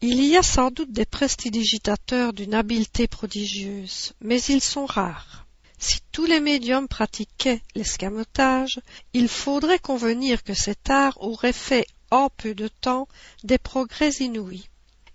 Il 0.00 0.24
y 0.24 0.34
a 0.36 0.42
sans 0.42 0.70
doute 0.70 0.92
des 0.92 1.04
prestidigitateurs 1.04 2.32
d'une 2.32 2.54
habileté 2.54 3.06
prodigieuse, 3.06 4.14
mais 4.22 4.40
ils 4.44 4.62
sont 4.62 4.86
rares. 4.86 5.46
Si 5.78 5.98
tous 6.10 6.24
les 6.24 6.40
médiums 6.40 6.88
pratiquaient 6.88 7.60
l'escamotage, 7.74 8.80
il 9.12 9.28
faudrait 9.28 9.78
convenir 9.78 10.42
que 10.42 10.54
cet 10.54 10.88
art 10.88 11.20
aurait 11.20 11.52
fait 11.52 11.86
en 12.10 12.30
peu 12.30 12.54
de 12.54 12.68
temps 12.68 13.08
des 13.44 13.58
progrès 13.58 14.10
inouïs. 14.20 14.70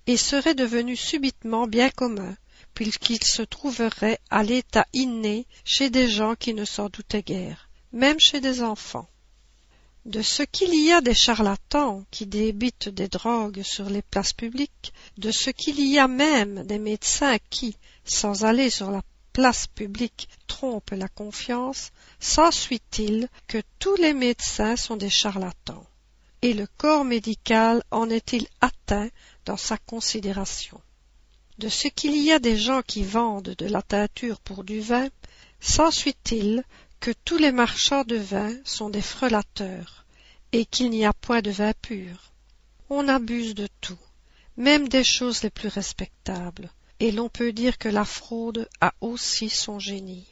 et 0.08 0.18
serait 0.18 0.54
devenu 0.54 0.96
subitement 0.96 1.66
bien 1.66 1.90
commun, 1.90 2.38
puisqu'il 2.76 3.24
se 3.24 3.42
trouverait 3.42 4.20
à 4.30 4.44
l'état 4.44 4.86
inné 4.94 5.48
chez 5.64 5.90
des 5.90 6.08
gens 6.08 6.36
qui 6.36 6.54
ne 6.54 6.64
s'en 6.64 6.90
doutaient 6.90 7.24
guère, 7.24 7.70
même 7.92 8.20
chez 8.20 8.40
des 8.40 8.62
enfants. 8.62 9.08
De 10.06 10.22
ce 10.22 10.44
qu'il 10.44 10.76
y 10.76 10.92
a 10.92 11.02
des 11.02 11.16
charlatans 11.16 12.06
qui 12.12 12.28
débitent 12.28 12.90
des 12.90 13.08
drogues 13.08 13.64
sur 13.64 13.90
les 13.90 14.04
places 14.04 14.34
publiques, 14.34 14.94
de 15.18 15.32
ce 15.32 15.50
qu'il 15.50 15.80
y 15.80 15.98
a 15.98 16.08
même 16.08 16.64
des 16.64 16.78
médecins 16.78 17.38
qui, 17.50 17.76
sans 18.04 18.46
aller 18.46 18.70
sur 18.70 18.92
la 18.92 19.02
place 19.34 19.66
publique, 19.66 20.30
trompent 20.46 20.92
la 20.92 21.08
confiance, 21.08 21.92
s'ensuit-il 22.20 23.30
que 23.48 23.62
tous 23.80 23.96
les 23.96 24.14
médecins 24.14 24.76
sont 24.76 24.96
des 24.96 25.10
charlatans, 25.10 25.84
et 26.44 26.54
le 26.54 26.68
corps 26.78 27.04
médical 27.04 27.84
en 27.90 28.08
est-il 28.12 28.48
atteint 28.62 29.10
dans 29.46 29.58
sa 29.58 29.80
considération? 29.80 30.80
De 31.58 31.68
ce 31.68 31.88
qu'il 31.88 32.16
y 32.16 32.32
a 32.32 32.38
des 32.38 32.58
gens 32.58 32.84
qui 32.84 33.04
vendent 33.04 33.56
de 33.58 33.66
la 33.66 33.82
teinture 33.82 34.40
pour 34.40 34.64
du 34.64 34.82
vin, 34.82 35.08
s'ensuit-il 35.60 36.64
que 37.00 37.12
tous 37.12 37.38
les 37.38 37.52
marchands 37.52 38.04
de 38.04 38.16
vin 38.16 38.54
sont 38.64 38.90
des 38.90 39.02
frelateurs, 39.02 40.06
et 40.52 40.66
qu'il 40.66 40.90
n'y 40.90 41.06
a 41.06 41.14
point 41.14 41.42
de 41.42 41.52
vin 41.52 41.74
pur. 41.82 42.32
On 42.90 43.08
abuse 43.08 43.56
de 43.56 43.68
tout, 43.82 43.98
même 44.58 44.88
des 44.88 45.04
choses 45.04 45.44
les 45.44 45.50
plus 45.50 45.70
respectables, 45.70 46.70
et 47.00 47.12
l'on 47.12 47.30
peut 47.30 47.52
dire 47.52 47.78
que 47.78 47.90
la 47.90 48.06
fraude 48.06 48.70
a 48.80 48.94
aussi 49.02 49.50
son 49.50 49.80
génie. 49.80 50.28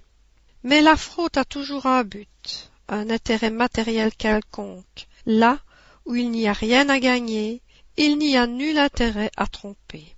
Mais 0.64 0.82
la 0.82 0.96
fraude 0.96 1.38
a 1.38 1.46
toujours 1.46 1.86
un 1.86 2.04
but, 2.04 2.72
un 2.88 3.10
intérêt 3.10 3.50
matériel 3.50 4.14
quelconque. 4.16 5.08
Là 5.26 5.60
où 6.06 6.16
il 6.16 6.32
n'y 6.32 6.48
a 6.48 6.54
rien 6.54 6.88
à 6.90 7.00
gagner, 7.00 7.62
il 7.98 8.18
n'y 8.18 8.38
a 8.38 8.48
nul 8.48 8.78
intérêt 8.78 9.32
à 9.38 9.48
tromper. 9.48 10.16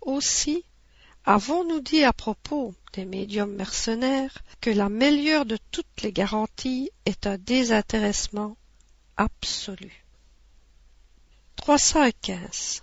Aussi, 0.00 0.64
avons-nous 1.24 1.80
dit 1.80 2.04
à 2.04 2.12
propos 2.12 2.74
des 2.92 3.04
médiums 3.04 3.54
mercenaires 3.54 4.42
que 4.60 4.70
la 4.70 4.88
meilleure 4.88 5.46
de 5.46 5.58
toutes 5.70 6.02
les 6.02 6.12
garanties 6.12 6.90
est 7.06 7.26
un 7.26 7.38
désintéressement 7.38 8.56
absolu? 9.16 10.04
315. 11.56 12.82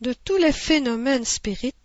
De 0.00 0.12
tous 0.12 0.36
les 0.36 0.52
phénomènes 0.52 1.24
spirites, 1.24 1.76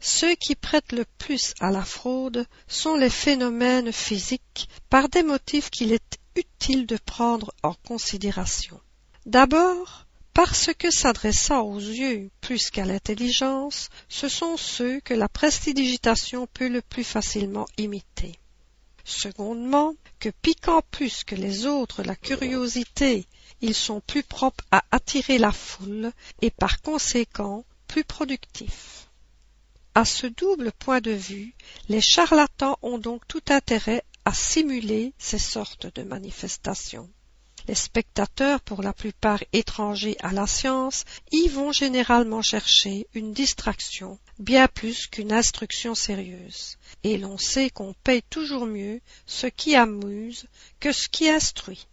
ceux 0.00 0.34
qui 0.34 0.54
prêtent 0.54 0.92
le 0.92 1.04
plus 1.18 1.54
à 1.60 1.70
la 1.70 1.84
fraude 1.84 2.46
sont 2.66 2.96
les 2.96 3.10
phénomènes 3.10 3.92
physiques 3.92 4.68
par 4.90 5.08
des 5.08 5.22
motifs 5.22 5.70
qu'il 5.70 5.92
est 5.92 6.18
utile 6.36 6.86
de 6.86 6.96
prendre 6.96 7.52
en 7.62 7.74
considération. 7.74 8.80
D'abord, 9.24 10.05
parce 10.36 10.68
que 10.74 10.90
s'adressant 10.90 11.62
aux 11.62 11.78
yeux 11.78 12.28
plus 12.42 12.68
qu'à 12.68 12.84
l'intelligence, 12.84 13.88
ce 14.10 14.28
sont 14.28 14.58
ceux 14.58 15.00
que 15.00 15.14
la 15.14 15.30
prestidigitation 15.30 16.46
peut 16.52 16.68
le 16.68 16.82
plus 16.82 17.04
facilement 17.04 17.64
imiter. 17.78 18.38
Secondement, 19.02 19.94
que 20.20 20.28
piquant 20.28 20.82
plus 20.90 21.24
que 21.24 21.34
les 21.34 21.64
autres 21.64 22.02
la 22.02 22.14
curiosité, 22.14 23.24
ils 23.62 23.74
sont 23.74 24.02
plus 24.02 24.22
propres 24.22 24.62
à 24.70 24.84
attirer 24.90 25.38
la 25.38 25.52
foule 25.52 26.12
et 26.42 26.50
par 26.50 26.82
conséquent 26.82 27.64
plus 27.88 28.04
productifs. 28.04 29.08
À 29.94 30.04
ce 30.04 30.26
double 30.26 30.70
point 30.72 31.00
de 31.00 31.12
vue, 31.12 31.54
les 31.88 32.02
charlatans 32.02 32.76
ont 32.82 32.98
donc 32.98 33.26
tout 33.26 33.44
intérêt 33.48 34.04
à 34.26 34.34
simuler 34.34 35.14
ces 35.16 35.38
sortes 35.38 35.86
de 35.94 36.02
manifestations. 36.02 37.08
Les 37.68 37.74
spectateurs, 37.74 38.60
pour 38.60 38.82
la 38.82 38.92
plupart 38.92 39.42
étrangers 39.52 40.16
à 40.20 40.32
la 40.32 40.46
science, 40.46 41.04
y 41.32 41.48
vont 41.48 41.72
généralement 41.72 42.42
chercher 42.42 43.08
une 43.14 43.32
distraction 43.32 44.18
bien 44.38 44.68
plus 44.68 45.06
qu'une 45.06 45.32
instruction 45.32 45.94
sérieuse, 45.94 46.76
et 47.02 47.18
l'on 47.18 47.38
sait 47.38 47.70
qu'on 47.70 47.94
paye 48.04 48.22
toujours 48.30 48.66
mieux 48.66 49.00
ce 49.26 49.46
qui 49.46 49.74
amuse 49.74 50.46
que 50.78 50.92
ce 50.92 51.08
qui 51.08 51.28
instruit. 51.28 51.86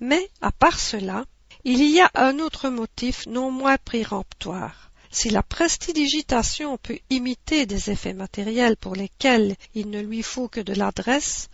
Mais, 0.00 0.28
à 0.40 0.50
part 0.50 0.80
cela, 0.80 1.26
il 1.64 1.84
y 1.84 2.00
a 2.00 2.10
un 2.14 2.40
autre 2.40 2.68
motif 2.68 3.26
non 3.26 3.52
moins 3.52 3.78
péremptoire. 3.78 4.90
Si 5.12 5.30
la 5.30 5.42
prestidigitation 5.42 6.78
peut 6.78 6.98
imiter 7.10 7.66
des 7.66 7.90
effets 7.90 8.14
matériels 8.14 8.76
pour 8.76 8.96
lesquels 8.96 9.54
il 9.74 9.90
ne 9.90 10.00
lui 10.00 10.22
faut 10.22 10.48
que 10.48 10.60
de 10.60 10.72
l'adresse, 10.72 11.50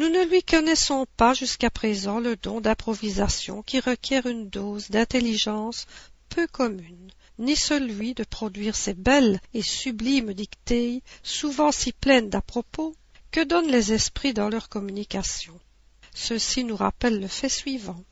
nous 0.00 0.08
ne 0.08 0.24
lui 0.24 0.42
connaissons 0.42 1.04
pas 1.18 1.34
jusqu'à 1.34 1.68
présent 1.68 2.20
le 2.20 2.34
don 2.34 2.62
d'improvisation 2.62 3.62
qui 3.62 3.80
requiert 3.80 4.24
une 4.24 4.48
dose 4.48 4.88
d'intelligence 4.88 5.84
peu 6.30 6.46
commune, 6.46 7.10
ni 7.38 7.54
celui 7.54 8.14
de 8.14 8.24
produire 8.24 8.76
ces 8.76 8.94
belles 8.94 9.40
et 9.52 9.60
sublimes 9.60 10.32
dictées, 10.32 11.02
souvent 11.22 11.70
si 11.70 11.92
pleines 11.92 12.30
d'à-propos, 12.30 12.94
que 13.30 13.44
donnent 13.44 13.70
les 13.70 13.92
esprits 13.92 14.32
dans 14.32 14.48
leur 14.48 14.70
communication. 14.70 15.60
Ceci 16.14 16.64
nous 16.64 16.76
rappelle 16.76 17.20
le 17.20 17.28
fait 17.28 17.50
suivant. 17.50 18.02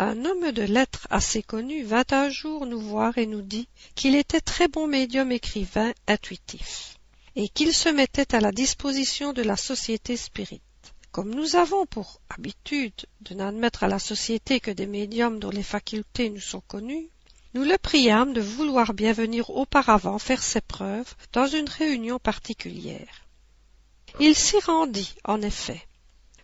Un 0.00 0.24
homme 0.24 0.50
de 0.50 0.62
lettres 0.62 1.06
assez 1.10 1.44
connu 1.44 1.84
vint 1.84 2.10
un 2.10 2.28
jour 2.28 2.66
nous 2.66 2.80
voir 2.80 3.18
et 3.18 3.26
nous 3.26 3.42
dit 3.42 3.68
qu'il 3.94 4.16
était 4.16 4.40
très 4.40 4.66
bon 4.66 4.88
médium 4.88 5.30
écrivain 5.30 5.92
intuitif, 6.08 6.98
et 7.36 7.48
qu'il 7.48 7.72
se 7.72 7.88
mettait 7.88 8.34
à 8.34 8.40
la 8.40 8.50
disposition 8.50 9.32
de 9.32 9.42
la 9.42 9.56
société. 9.56 10.18
Comme 11.12 11.34
nous 11.34 11.56
avons 11.56 11.86
pour 11.86 12.20
habitude 12.28 13.06
de 13.22 13.34
n'admettre 13.34 13.82
à 13.82 13.88
la 13.88 13.98
société 13.98 14.60
que 14.60 14.70
des 14.70 14.86
médiums 14.86 15.40
dont 15.40 15.50
les 15.50 15.64
facultés 15.64 16.30
nous 16.30 16.40
sont 16.40 16.60
connues, 16.60 17.08
nous 17.54 17.64
le 17.64 17.76
priâmes 17.78 18.32
de 18.32 18.40
vouloir 18.40 18.94
bien 18.94 19.12
venir 19.12 19.50
auparavant 19.50 20.20
faire 20.20 20.42
ses 20.42 20.60
preuves 20.60 21.16
dans 21.32 21.48
une 21.48 21.68
réunion 21.68 22.20
particulière. 22.20 23.26
Il 24.20 24.36
s'y 24.36 24.58
rendit, 24.60 25.14
en 25.24 25.42
effet. 25.42 25.82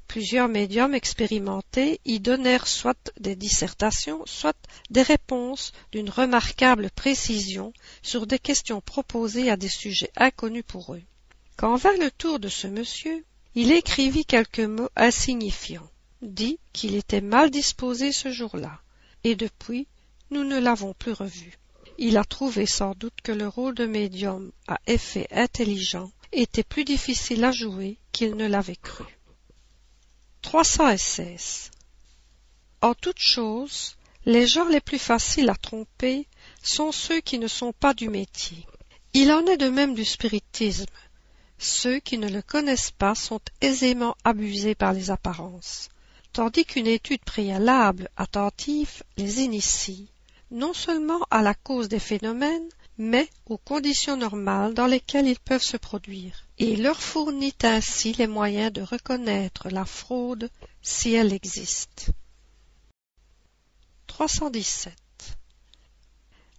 Plusieurs 0.08 0.48
médiums 0.48 0.94
expérimentés 0.94 2.00
y 2.04 2.18
donnèrent 2.18 2.66
soit 2.66 3.12
des 3.20 3.36
dissertations, 3.36 4.22
soit 4.26 4.56
des 4.90 5.02
réponses 5.02 5.72
d'une 5.92 6.10
remarquable 6.10 6.90
précision 6.90 7.72
sur 8.02 8.26
des 8.26 8.40
questions 8.40 8.80
proposées 8.80 9.50
à 9.50 9.56
des 9.56 9.68
sujets 9.68 10.12
inconnus 10.16 10.64
pour 10.66 10.94
eux. 10.94 11.02
Quand 11.56 11.76
vint 11.76 11.96
le 11.98 12.10
tour 12.10 12.40
de 12.40 12.48
ce 12.48 12.66
monsieur, 12.66 13.24
il 13.56 13.72
écrivit 13.72 14.26
quelques 14.26 14.60
mots 14.60 14.90
insignifiants, 14.96 15.90
dit 16.20 16.58
qu'il 16.74 16.94
était 16.94 17.22
mal 17.22 17.50
disposé 17.50 18.12
ce 18.12 18.30
jour-là, 18.30 18.82
et 19.24 19.34
depuis 19.34 19.88
nous 20.30 20.44
ne 20.44 20.58
l'avons 20.58 20.92
plus 20.92 21.12
revu. 21.12 21.58
Il 21.96 22.18
a 22.18 22.24
trouvé 22.24 22.66
sans 22.66 22.94
doute 22.94 23.18
que 23.22 23.32
le 23.32 23.48
rôle 23.48 23.74
de 23.74 23.86
médium 23.86 24.52
à 24.68 24.78
effet 24.86 25.26
intelligent 25.30 26.10
était 26.32 26.62
plus 26.62 26.84
difficile 26.84 27.42
à 27.46 27.50
jouer 27.50 27.96
qu'il 28.12 28.36
ne 28.36 28.46
l'avait 28.46 28.76
cru. 28.76 29.06
316. 30.42 31.70
En 32.82 32.92
toute 32.92 33.18
chose, 33.18 33.96
les 34.26 34.46
gens 34.46 34.68
les 34.68 34.82
plus 34.82 34.98
faciles 34.98 35.48
à 35.48 35.54
tromper 35.54 36.26
sont 36.62 36.92
ceux 36.92 37.22
qui 37.22 37.38
ne 37.38 37.48
sont 37.48 37.72
pas 37.72 37.94
du 37.94 38.10
métier. 38.10 38.66
Il 39.14 39.32
en 39.32 39.46
est 39.46 39.56
de 39.56 39.70
même 39.70 39.94
du 39.94 40.04
spiritisme. 40.04 40.84
Ceux 41.58 42.00
qui 42.00 42.18
ne 42.18 42.28
le 42.28 42.42
connaissent 42.42 42.90
pas 42.90 43.14
sont 43.14 43.40
aisément 43.60 44.16
abusés 44.24 44.74
par 44.74 44.92
les 44.92 45.10
apparences, 45.10 45.88
tandis 46.32 46.64
qu'une 46.64 46.86
étude 46.86 47.22
préalable, 47.22 48.10
attentive, 48.16 49.02
les 49.16 49.40
initie, 49.40 50.08
non 50.50 50.74
seulement 50.74 51.20
à 51.30 51.42
la 51.42 51.54
cause 51.54 51.88
des 51.88 51.98
phénomènes, 51.98 52.68
mais 52.98 53.28
aux 53.46 53.58
conditions 53.58 54.16
normales 54.16 54.74
dans 54.74 54.86
lesquelles 54.86 55.28
ils 55.28 55.38
peuvent 55.38 55.62
se 55.62 55.76
produire, 55.76 56.46
et 56.58 56.76
leur 56.76 57.00
fournit 57.00 57.54
ainsi 57.62 58.12
les 58.14 58.26
moyens 58.26 58.72
de 58.72 58.82
reconnaître 58.82 59.68
la 59.70 59.84
fraude 59.84 60.50
si 60.82 61.14
elle 61.14 61.32
existe. 61.32 62.10
317. 64.06 64.94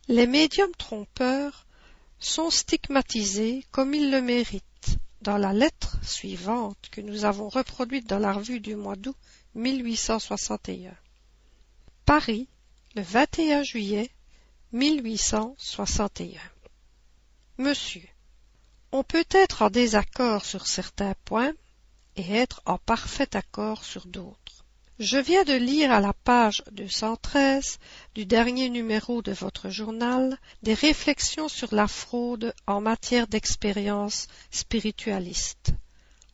Les 0.08 0.28
médiums 0.28 0.76
trompeurs 0.78 1.67
sont 2.20 2.50
stigmatisés 2.50 3.66
comme 3.72 3.94
ils 3.94 4.12
le 4.12 4.22
méritent 4.22 4.98
dans 5.22 5.38
la 5.38 5.54
lettre 5.54 5.98
suivante 6.04 6.90
que 6.92 7.02
nous 7.02 7.26
avons 7.26 7.50
reproduite 7.50 8.08
dans 8.08 8.20
la 8.20 8.34
revue 8.34 8.60
du 8.60 8.76
mois 8.76 8.96
d'août 8.96 9.16
1861. 9.56 10.96
Paris, 12.06 12.48
le 12.96 13.02
21 13.02 13.64
juillet 13.64 14.10
1861. 14.72 16.40
Monsieur, 17.58 18.08
on 18.92 19.04
peut 19.04 19.26
être 19.32 19.64
en 19.64 19.70
désaccord 19.70 20.46
sur 20.46 20.68
certains 20.68 21.16
points 21.26 21.54
et 22.16 22.34
être 22.34 22.62
en 22.66 22.78
parfait 22.78 23.36
accord 23.36 23.84
sur 23.84 24.06
d'autres. 24.08 24.57
Je 25.00 25.20
viens 25.20 25.44
de 25.44 25.54
lire 25.54 25.92
à 25.92 26.00
la 26.00 26.12
page 26.12 26.64
213 26.72 27.78
du 28.16 28.26
dernier 28.26 28.68
numéro 28.68 29.22
de 29.22 29.32
votre 29.32 29.70
journal 29.70 30.40
des 30.64 30.74
réflexions 30.74 31.48
sur 31.48 31.76
la 31.76 31.88
fraude 31.88 32.52
en 32.66 32.82
matière 32.82 33.28
d'expérience 33.28 34.26
spiritualiste, 34.50 35.70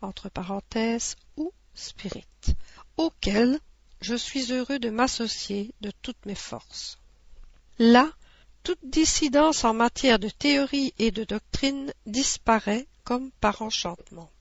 entre 0.02 0.30
parenthèses, 0.30 1.18
ou 1.36 1.52
spirit, 1.74 2.24
auxquelles 2.96 3.60
je 4.00 4.16
suis 4.16 4.54
heureux 4.54 4.80
de 4.80 4.90
m'associer 4.90 5.74
de 5.82 5.92
toutes 6.02 6.26
mes 6.26 6.34
forces. 6.34 6.98
Là, 7.80 8.10
toute 8.64 8.80
dissidence 8.86 9.66
en 9.66 9.74
matière 9.74 10.20
de 10.20 10.30
théorie 10.30 10.94
et 11.00 11.12
de 11.12 11.26
doctrine 11.26 11.92
disparaît 12.06 12.88
comme 13.04 13.30
par 13.42 13.62
enchantement. 13.62 14.32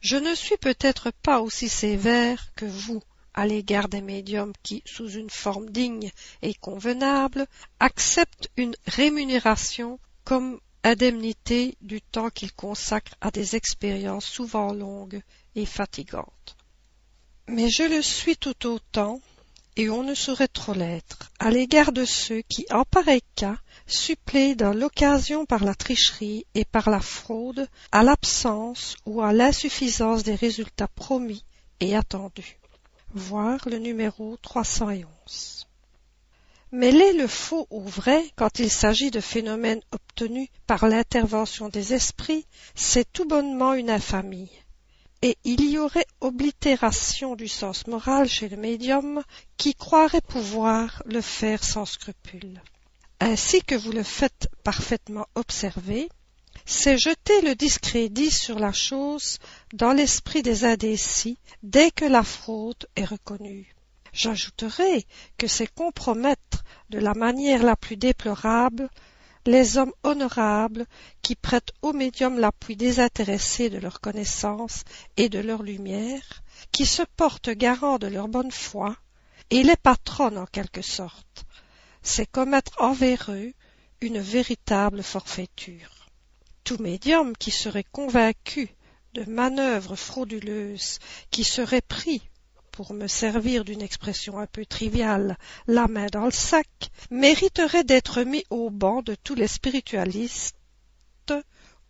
Je 0.00 0.16
ne 0.16 0.34
suis 0.34 0.56
peut-être 0.56 1.10
pas 1.10 1.40
aussi 1.40 1.68
sévère 1.68 2.52
que 2.54 2.64
vous 2.64 3.02
à 3.34 3.46
l'égard 3.46 3.88
des 3.88 4.00
médiums 4.00 4.52
qui, 4.62 4.82
sous 4.84 5.10
une 5.10 5.30
forme 5.30 5.70
digne 5.70 6.10
et 6.42 6.54
convenable, 6.54 7.46
acceptent 7.78 8.48
une 8.56 8.74
rémunération 8.86 10.00
comme 10.24 10.60
indemnité 10.84 11.76
du 11.80 12.00
temps 12.00 12.30
qu'ils 12.30 12.52
consacrent 12.52 13.14
à 13.20 13.30
des 13.30 13.56
expériences 13.56 14.24
souvent 14.24 14.72
longues 14.72 15.22
et 15.54 15.66
fatigantes. 15.66 16.56
Mais 17.48 17.68
je 17.68 17.82
le 17.82 18.02
suis 18.02 18.36
tout 18.36 18.66
autant, 18.66 19.20
et 19.76 19.88
on 19.88 20.02
ne 20.02 20.14
saurait 20.14 20.48
trop 20.48 20.74
l'être, 20.74 21.30
à 21.38 21.50
l'égard 21.50 21.92
de 21.92 22.04
ceux 22.04 22.42
qui, 22.42 22.66
en 22.70 22.84
pareil 22.84 23.22
cas, 23.36 23.56
suppléent 23.88 24.54
dans 24.54 24.72
l'occasion 24.72 25.46
par 25.46 25.64
la 25.64 25.74
tricherie 25.74 26.46
et 26.54 26.64
par 26.64 26.90
la 26.90 27.00
fraude 27.00 27.68
à 27.90 28.02
l'absence 28.02 28.96
ou 29.06 29.22
à 29.22 29.32
l'insuffisance 29.32 30.22
des 30.22 30.34
résultats 30.34 30.88
promis 30.88 31.44
et 31.80 31.96
attendus. 31.96 32.58
Voir 33.14 33.68
le 33.68 33.78
numéro 33.78 34.36
311. 34.42 35.66
Mais 36.70 36.92
l'est 36.92 37.14
le 37.14 37.26
faux 37.26 37.66
ou 37.70 37.80
vrai 37.80 38.22
quand 38.36 38.58
il 38.58 38.70
s'agit 38.70 39.10
de 39.10 39.20
phénomènes 39.20 39.80
obtenus 39.90 40.48
par 40.66 40.86
l'intervention 40.86 41.70
des 41.70 41.94
esprits, 41.94 42.46
c'est 42.74 43.10
tout 43.10 43.26
bonnement 43.26 43.72
une 43.72 43.90
infamie. 43.90 44.50
Et 45.22 45.36
il 45.44 45.68
y 45.68 45.78
aurait 45.78 46.06
oblitération 46.20 47.34
du 47.34 47.48
sens 47.48 47.86
moral 47.86 48.28
chez 48.28 48.48
le 48.48 48.58
médium 48.58 49.22
qui 49.56 49.74
croirait 49.74 50.20
pouvoir 50.20 51.02
le 51.06 51.22
faire 51.22 51.64
sans 51.64 51.86
scrupule. 51.86 52.60
Ainsi 53.20 53.62
que 53.62 53.74
vous 53.74 53.92
le 53.92 54.02
faites 54.02 54.48
parfaitement 54.62 55.26
observer, 55.34 56.08
c'est 56.64 56.98
jeter 56.98 57.40
le 57.42 57.54
discrédit 57.54 58.30
sur 58.30 58.58
la 58.58 58.72
chose 58.72 59.38
dans 59.72 59.92
l'esprit 59.92 60.42
des 60.42 60.64
indécis 60.64 61.38
dès 61.62 61.90
que 61.90 62.04
la 62.04 62.22
fraude 62.22 62.86
est 62.94 63.04
reconnue. 63.04 63.74
J'ajouterai 64.12 65.06
que 65.36 65.46
c'est 65.46 65.72
compromettre 65.72 66.64
de 66.90 66.98
la 66.98 67.14
manière 67.14 67.62
la 67.62 67.76
plus 67.76 67.96
déplorable 67.96 68.88
les 69.46 69.78
hommes 69.78 69.94
honorables 70.02 70.86
qui 71.22 71.34
prêtent 71.34 71.72
aux 71.82 71.92
médiums 71.92 72.38
l'appui 72.38 72.76
désintéressé 72.76 73.70
de 73.70 73.78
leur 73.78 74.00
connaissance 74.00 74.84
et 75.16 75.28
de 75.28 75.38
leur 75.38 75.62
lumière, 75.62 76.42
qui 76.70 76.84
se 76.84 77.02
portent 77.16 77.50
garants 77.50 77.98
de 77.98 78.08
leur 78.08 78.28
bonne 78.28 78.52
foi, 78.52 78.96
et 79.50 79.62
les 79.62 79.76
patronnent 79.76 80.38
en 80.38 80.46
quelque 80.46 80.82
sorte. 80.82 81.46
C'est 82.10 82.30
commettre 82.30 82.72
envers 82.80 83.30
eux 83.30 83.52
une 84.00 84.18
véritable 84.18 85.02
forfaiture 85.02 85.98
tout 86.64 86.82
médium 86.82 87.34
qui 87.34 87.50
serait 87.50 87.84
convaincu 87.84 88.68
de 89.14 89.24
manœuvres 89.24 89.96
frauduleuses, 89.96 90.98
qui 91.30 91.42
serait 91.42 91.80
pris, 91.80 92.20
pour 92.72 92.92
me 92.92 93.06
servir 93.06 93.64
d'une 93.64 93.80
expression 93.80 94.38
un 94.38 94.46
peu 94.46 94.66
triviale, 94.66 95.38
la 95.66 95.86
main 95.86 96.08
dans 96.12 96.26
le 96.26 96.30
sac, 96.30 96.90
mériterait 97.10 97.84
d'être 97.84 98.22
mis 98.22 98.44
au 98.50 98.68
banc 98.68 99.00
de 99.00 99.14
tous 99.14 99.34
les 99.34 99.48
spiritualistes 99.48 100.56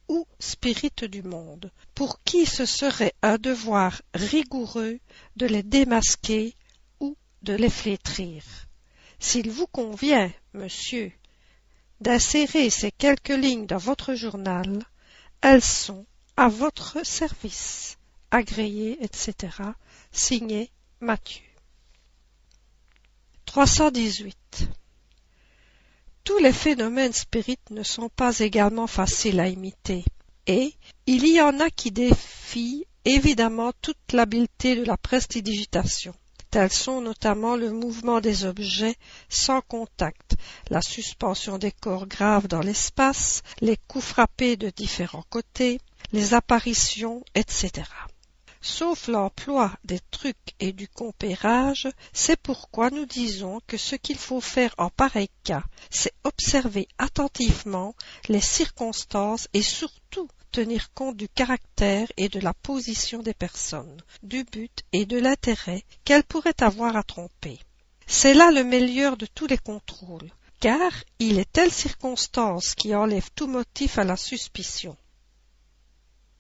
ou 0.09 0.26
spirites 0.38 1.04
du 1.04 1.24
monde, 1.24 1.72
pour 1.96 2.22
qui 2.22 2.46
ce 2.46 2.64
serait 2.64 3.14
un 3.22 3.37
devoir 3.37 4.00
rigoureux 4.14 5.00
de 5.35 5.46
les 5.46 5.64
démasquer 5.64 6.54
ou 7.00 7.16
de 7.42 7.54
les 7.54 7.70
flétrir. 7.70 8.67
S'il 9.18 9.50
vous 9.50 9.66
convient, 9.66 10.33
monsieur, 10.54 11.12
d'insérer 12.00 12.70
ces 12.70 12.92
quelques 12.92 13.28
lignes 13.28 13.66
dans 13.66 13.78
votre 13.78 14.14
journal, 14.14 14.85
elles 15.40 15.62
sont 15.62 16.07
à 16.37 16.48
votre 16.48 17.04
service. 17.04 17.96
Agréé, 18.31 18.98
etc. 19.02 19.57
Signé 20.12 20.70
Mathieu. 21.00 21.42
318. 23.46 24.68
Tous 26.24 26.38
les 26.38 26.52
phénomènes 26.52 27.14
spirites 27.14 27.70
ne 27.70 27.83
sont 27.83 28.11
pas 28.11 28.40
également 28.40 28.87
faciles 28.87 29.40
à 29.40 29.48
imiter, 29.48 30.04
et 30.46 30.74
il 31.07 31.26
y 31.26 31.40
en 31.40 31.59
a 31.59 31.70
qui 31.70 31.90
défient 31.90 32.85
évidemment 33.07 33.72
toute 33.81 34.12
l'habileté 34.12 34.76
de 34.76 34.85
la 34.85 34.98
prestidigitation. 34.98 36.14
Tels 36.50 36.72
sont 36.72 37.02
notamment 37.02 37.56
le 37.56 37.70
mouvement 37.70 38.20
des 38.20 38.46
objets 38.46 38.96
sans 39.28 39.61
contact, 39.61 40.37
la 40.70 40.80
suspension 40.80 41.58
des 41.58 41.72
corps 41.72 42.06
graves 42.06 42.48
dans 42.48 42.61
l'espace, 42.61 43.42
les 43.61 43.76
coups 43.76 44.04
frappés 44.04 44.56
de 44.56 44.70
différents 44.70 45.26
côtés, 45.28 45.78
les 46.12 46.32
apparitions, 46.32 47.22
etc. 47.34 47.84
Sauf 48.61 49.08
l'emploi 49.08 49.72
des 49.84 50.00
trucs 50.11 50.54
et 50.58 50.72
du 50.72 50.88
compérage, 50.88 51.87
c'est 52.12 52.40
pourquoi 52.40 52.90
nous 52.90 53.06
disons 53.06 53.61
que 53.66 53.76
ce 53.76 53.94
qu'il 53.94 54.18
faut 54.18 54.40
faire 54.40 54.74
en 54.78 54.90
pareil 54.90 55.28
cas, 55.44 55.62
c'est 55.90 56.14
observer 56.24 56.88
attentivement 56.98 57.94
les 58.28 58.40
circonstances 58.40 59.48
et 59.52 59.62
surtout 59.62 60.28
tenir 60.50 60.92
compte 60.92 61.16
du 61.16 61.28
caractère 61.28 62.08
et 62.16 62.28
de 62.28 62.40
la 62.40 62.54
position 62.54 63.22
des 63.22 63.34
personnes, 63.34 64.00
du 64.22 64.44
but 64.44 64.82
et 64.92 65.06
de 65.06 65.18
l'intérêt 65.18 65.84
qu'elles 66.04 66.24
pourraient 66.24 66.62
avoir 66.62 66.96
à 66.96 67.02
tromper. 67.02 67.58
C'est 68.06 68.34
là 68.34 68.50
le 68.50 68.64
meilleur 68.64 69.16
de 69.16 69.26
tous 69.26 69.46
les 69.46 69.58
contrôles, 69.58 70.30
car 70.61 70.90
il 71.18 71.38
est 71.38 71.52
telle 71.52 71.72
circonstance 71.72 72.74
qui 72.74 72.94
enlève 72.94 73.28
tout 73.34 73.46
motif 73.46 73.98
à 73.98 74.04
la 74.04 74.16
suspicion. 74.16 74.96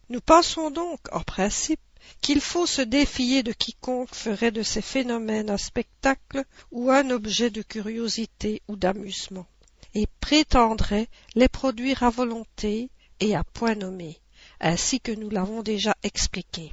Nous 0.08 0.20
pensons 0.20 0.70
donc, 0.70 1.00
en 1.12 1.20
principe, 1.20 1.80
qu'il 2.22 2.40
faut 2.40 2.66
se 2.66 2.80
défier 2.80 3.42
de 3.42 3.52
quiconque 3.52 4.14
ferait 4.14 4.50
de 4.50 4.62
ces 4.62 4.80
phénomènes 4.80 5.50
un 5.50 5.58
spectacle 5.58 6.44
ou 6.70 6.90
un 6.90 7.10
objet 7.10 7.50
de 7.50 7.62
curiosité 7.62 8.62
ou 8.68 8.76
d'amusement, 8.76 9.46
et 9.94 10.06
prétendrait 10.20 11.08
les 11.34 11.48
produire 11.48 12.02
à 12.02 12.10
volonté 12.10 12.90
à 13.34 13.44
point 13.44 13.74
nommé, 13.74 14.18
ainsi 14.60 15.00
que 15.00 15.12
nous 15.12 15.30
l'avons 15.30 15.62
déjà 15.62 15.94
expliqué. 16.02 16.72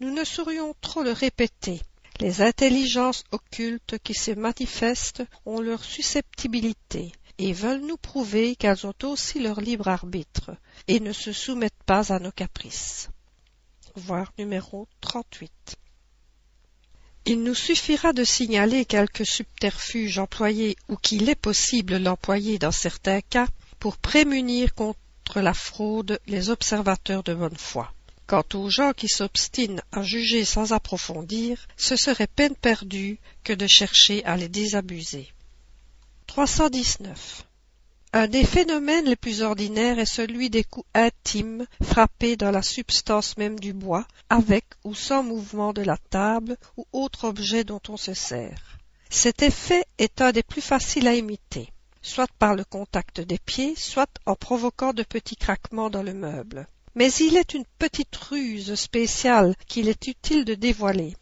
Nous 0.00 0.10
ne 0.12 0.24
saurions 0.24 0.74
trop 0.80 1.02
le 1.02 1.12
répéter. 1.12 1.80
Les 2.20 2.42
intelligences 2.42 3.24
occultes 3.30 3.96
qui 4.02 4.14
se 4.14 4.32
manifestent 4.32 5.22
ont 5.46 5.60
leur 5.60 5.84
susceptibilité 5.84 7.12
et 7.38 7.52
veulent 7.52 7.86
nous 7.86 7.96
prouver 7.96 8.56
qu'elles 8.56 8.86
ont 8.86 8.94
aussi 9.04 9.38
leur 9.40 9.60
libre 9.60 9.88
arbitre 9.88 10.50
et 10.88 11.00
ne 11.00 11.12
se 11.12 11.32
soumettent 11.32 11.84
pas 11.86 12.12
à 12.12 12.18
nos 12.18 12.32
caprices. 12.32 13.08
Voir 13.94 14.32
numéro 14.38 14.88
38. 15.00 15.76
Il 17.26 17.42
nous 17.42 17.54
suffira 17.54 18.12
de 18.12 18.24
signaler 18.24 18.84
quelques 18.84 19.26
subterfuges 19.26 20.18
employés 20.18 20.76
ou 20.88 20.96
qu'il 20.96 21.28
est 21.28 21.34
possible 21.34 22.02
d'employer 22.02 22.58
dans 22.58 22.72
certains 22.72 23.20
cas 23.20 23.46
pour 23.78 23.96
prémunir 23.98 24.74
contre 24.74 24.98
la 25.36 25.54
fraude 25.54 26.18
les 26.26 26.50
observateurs 26.50 27.22
de 27.22 27.34
bonne 27.34 27.56
foi. 27.56 27.92
Quant 28.26 28.44
aux 28.54 28.68
gens 28.68 28.92
qui 28.92 29.08
s'obstinent 29.08 29.82
à 29.90 30.02
juger 30.02 30.44
sans 30.44 30.72
approfondir, 30.72 31.66
ce 31.76 31.96
serait 31.96 32.26
peine 32.26 32.54
perdue 32.54 33.18
que 33.42 33.52
de 33.52 33.66
chercher 33.66 34.24
à 34.24 34.36
les 34.36 34.48
désabuser. 34.48 35.32
319. 36.26 37.46
Un 38.12 38.26
des 38.26 38.44
phénomènes 38.44 39.06
les 39.06 39.16
plus 39.16 39.42
ordinaires 39.42 39.98
est 39.98 40.06
celui 40.06 40.50
des 40.50 40.64
coups 40.64 40.88
intimes 40.94 41.66
frappés 41.82 42.36
dans 42.36 42.50
la 42.50 42.62
substance 42.62 43.36
même 43.36 43.58
du 43.58 43.72
bois, 43.72 44.06
avec 44.30 44.64
ou 44.84 44.94
sans 44.94 45.22
mouvement 45.22 45.72
de 45.72 45.82
la 45.82 45.96
table 46.10 46.56
ou 46.76 46.86
autre 46.92 47.24
objet 47.24 47.64
dont 47.64 47.82
on 47.88 47.96
se 47.96 48.14
sert. 48.14 48.78
Cet 49.10 49.42
effet 49.42 49.84
est 49.98 50.20
un 50.20 50.32
des 50.32 50.42
plus 50.42 50.62
faciles 50.62 51.08
à 51.08 51.14
imiter 51.14 51.70
soit 52.02 52.30
par 52.38 52.54
le 52.54 52.64
contact 52.64 53.20
des 53.20 53.38
pieds, 53.38 53.74
soit 53.76 54.10
en 54.26 54.34
provoquant 54.34 54.92
de 54.92 55.02
petits 55.02 55.36
craquements 55.36 55.90
dans 55.90 56.02
le 56.02 56.14
meuble. 56.14 56.68
Mais 56.94 57.12
il 57.14 57.36
est 57.36 57.54
une 57.54 57.66
petite 57.78 58.16
ruse 58.16 58.74
spéciale 58.74 59.54
qu'il 59.66 59.88
est 59.88 60.06
utile 60.06 60.44
de 60.44 60.54
dévoiler. 60.54 61.16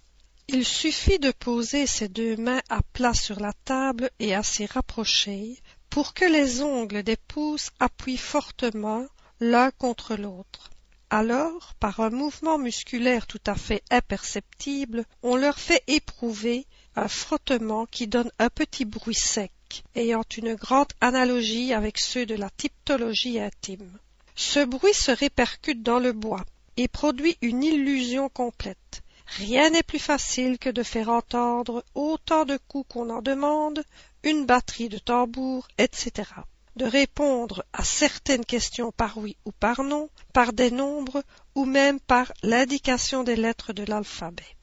Il 0.49 0.65
suffit 0.65 1.19
de 1.19 1.33
poser 1.33 1.87
ses 1.87 2.09
deux 2.09 2.37
mains 2.37 2.62
à 2.69 2.81
plat 2.93 3.15
sur 3.15 3.41
la 3.41 3.53
table 3.65 4.11
et 4.21 4.35
assez 4.35 4.65
rapprochées 4.65 5.61
pour 5.91 6.15
que 6.15 6.25
les 6.25 6.62
ongles 6.62 7.03
des 7.03 7.17
pouces 7.17 7.71
appuient 7.81 8.17
fortement 8.17 9.07
l'un 9.41 9.71
contre 9.73 10.15
l'autre. 10.15 10.71
Alors, 11.11 11.75
par 11.81 12.01
un 12.01 12.11
mouvement 12.11 12.59
musculaire 12.59 13.27
tout 13.27 13.41
à 13.47 13.55
fait 13.55 13.83
imperceptible, 13.91 15.05
on 15.23 15.37
leur 15.37 15.59
fait 15.59 15.83
éprouver 15.87 16.67
un 16.95 17.09
frottement 17.09 17.87
qui 17.87 18.07
donne 18.07 18.31
un 18.39 18.51
petit 18.51 18.85
bruit 18.85 19.15
sec 19.15 19.53
ayant 19.94 20.24
une 20.37 20.55
grande 20.55 20.92
analogie 21.00 21.72
avec 21.72 21.98
ceux 21.98 22.26
de 22.26 22.35
la 22.35 22.50
typtologie 22.50 23.40
intime. 23.40 23.98
Ce 24.35 24.64
bruit 24.64 24.94
se 24.94 25.11
répercute 25.11 25.83
dans 25.83 25.98
le 25.98 26.12
bois 26.12 26.44
et 26.76 26.88
produit 26.88 27.38
une 27.40 27.64
illusion 27.64 28.29
complète. 28.29 29.02
Rien 29.26 29.70
n'est 29.70 29.83
plus 29.83 29.98
facile 29.98 30.59
que 30.59 30.70
de 30.70 30.83
faire 30.83 31.09
entendre 31.09 31.85
autant 31.94 32.44
de 32.44 32.59
coups 32.68 32.88
qu'on 32.88 33.11
en 33.11 33.22
demande 33.22 33.83
une 34.22 34.46
batterie 34.46 34.88
de 34.88 34.98
tambours, 34.98 35.66
etc. 35.79 36.31
De 36.76 36.85
répondre 36.85 37.64
à 37.72 37.83
certaines 37.83 38.44
questions 38.44 38.92
par 38.92 39.18
oui 39.18 39.37
ou 39.44 39.52
par 39.52 39.83
non, 39.83 40.11
par 40.33 40.52
des 40.52 40.70
nombres 40.70 41.22
ou 41.55 41.64
même 41.64 41.98
par 41.98 42.33
l'indication 42.42 43.24
des 43.24 43.37
lettres 43.37 43.72
de 43.72 43.85
l'alphabet. 43.85 44.57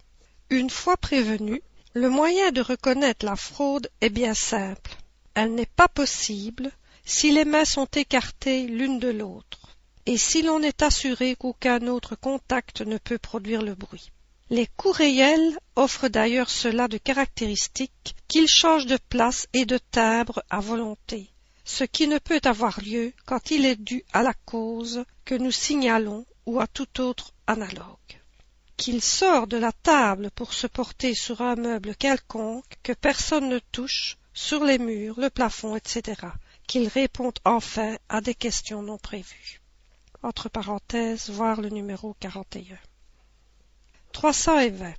Une 0.50 0.70
fois 0.70 0.98
prévenu, 0.98 1.62
le 1.96 2.10
moyen 2.10 2.52
de 2.52 2.62
reconnaître 2.62 3.24
la 3.26 3.36
fraude 3.36 3.90
est 4.02 4.10
bien 4.10 4.34
simple. 4.34 4.98
Elle 5.36 5.54
n'est 5.54 5.68
pas 5.68 5.88
possible 5.88 6.72
si 7.06 7.32
les 7.32 7.46
mains 7.46 7.66
sont 7.66 7.88
écartées 7.94 8.66
l'une 8.66 8.98
de 8.98 9.10
l'autre 9.10 9.78
et 10.08 10.18
si 10.18 10.42
l'on 10.42 10.62
est 10.62 10.82
assuré 10.82 11.36
qu'aucun 11.36 11.88
autre 11.88 12.16
contact 12.16 12.82
ne 12.82 12.98
peut 12.98 13.20
produire 13.20 13.62
le 13.62 13.76
bruit. 13.76 14.12
Les 14.50 14.68
coups 14.68 14.98
réels 14.98 15.58
offrent 15.76 16.10
d'ailleurs 16.10 16.50
cela 16.50 16.88
de 16.88 16.98
caractéristique 16.98 18.16
qu'ils 18.28 18.48
changent 18.48 18.88
de 18.88 18.98
place 19.10 19.48
et 19.54 19.66
de 19.66 19.78
timbre 19.78 20.44
à 20.50 20.60
volonté, 20.60 21.30
ce 21.64 21.84
qui 21.84 22.08
ne 22.08 22.18
peut 22.18 22.42
avoir 22.44 22.82
lieu 22.82 23.14
quand 23.26 23.52
il 23.52 23.66
est 23.66 23.80
dû 23.80 24.04
à 24.14 24.24
la 24.24 24.34
cause 24.46 25.06
que 25.26 25.36
nous 25.36 25.52
signalons 25.52 26.26
ou 26.46 26.60
à 26.60 26.68
tout 26.68 27.02
autre 27.02 27.34
analogue. 27.48 28.23
Qu'il 28.78 29.02
sort 29.02 29.48
de 29.48 29.58
la 29.58 29.72
table 29.72 30.32
pour 30.32 30.54
se 30.54 30.68
porter 30.68 31.14
sur 31.14 31.42
un 31.42 31.56
meuble 31.56 31.96
quelconque 31.96 32.78
que 32.84 32.94
personne 32.94 33.50
ne 33.50 33.60
touche, 33.60 34.18
sur 34.34 34.64
les 34.64 34.80
murs, 34.80 35.20
le 35.20 35.30
plafond, 35.30 35.76
etc. 35.76 36.22
Qu'il 36.68 36.88
répond 36.88 37.34
enfin 37.46 37.98
à 38.10 38.22
des 38.22 38.36
questions 38.36 38.82
non 38.82 38.98
prévues 38.98 39.62
entre 40.24 40.50
parenthèses, 40.50 41.30
voir 41.30 41.60
le 41.60 41.70
numéro 41.70 42.16
41. 42.20 42.78
320. 44.14 44.94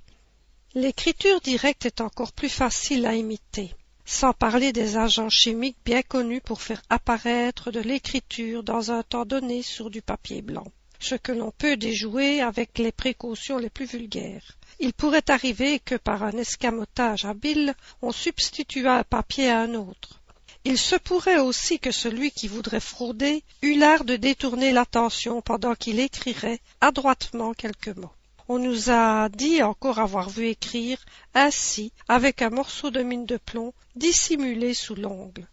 L'écriture 0.75 1.41
directe 1.41 1.85
est 1.85 2.01
encore 2.01 2.31
plus 2.31 2.49
facile 2.49 3.05
à 3.05 3.15
imiter, 3.15 3.73
sans 4.05 4.33
parler 4.33 4.71
des 4.71 4.97
agents 4.97 5.29
chimiques 5.29 5.77
bien 5.83 6.03
connus 6.03 6.41
pour 6.41 6.61
faire 6.61 6.81
apparaître 6.89 7.71
de 7.71 7.79
l'écriture 7.79 8.63
dans 8.63 8.91
un 8.91 9.01
temps 9.03 9.25
donné 9.25 9.63
sur 9.63 9.89
du 9.89 10.01
papier 10.01 10.41
blanc, 10.41 10.67
ce 10.99 11.15
que 11.15 11.31
l'on 11.31 11.51
peut 11.51 11.77
déjouer 11.77 12.41
avec 12.41 12.77
les 12.77 12.91
précautions 12.91 13.57
les 13.57 13.69
plus 13.69 13.85
vulgaires. 13.85 14.57
Il 14.79 14.93
pourrait 14.93 15.29
arriver 15.29 15.79
que 15.79 15.95
par 15.95 16.23
un 16.23 16.33
escamotage 16.33 17.25
habile 17.25 17.75
on 18.01 18.11
substituât 18.11 18.99
un 18.99 19.03
papier 19.03 19.49
à 19.49 19.61
un 19.61 19.73
autre, 19.75 20.21
il 20.67 20.79
se 20.79 20.95
pourrait 20.95 21.37
aussi 21.37 21.77
que 21.77 21.91
celui 21.91 22.31
qui 22.31 22.47
voudrait 22.47 22.79
frauder 22.79 23.43
eût 23.61 23.77
l'art 23.77 24.03
de 24.03 24.15
détourner 24.15 24.71
l'attention 24.71 25.39
pendant 25.41 25.75
qu'il 25.75 25.99
écrirait 25.99 26.59
adroitement 26.81 27.53
quelques 27.53 27.95
mots. 27.95 28.11
On 28.47 28.57
nous 28.57 28.89
a 28.89 29.29
dit 29.29 29.61
encore 29.61 29.99
avoir 29.99 30.27
vu 30.27 30.47
écrire 30.47 30.97
ainsi 31.35 31.91
avec 32.07 32.41
un 32.41 32.49
morceau 32.49 32.89
de 32.89 33.03
mine 33.03 33.27
de 33.27 33.37
plomb 33.37 33.75
dissimulé 33.95 34.73
sous 34.73 34.95
l'ongle. 34.95 35.47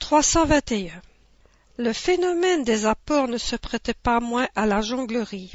321. 0.00 0.92
Le 1.76 1.92
phénomène 1.92 2.62
des 2.62 2.86
apports 2.86 3.26
ne 3.26 3.36
se 3.36 3.56
prêtait 3.56 3.94
pas 3.94 4.20
moins 4.20 4.48
à 4.54 4.64
la 4.64 4.80
jonglerie, 4.80 5.54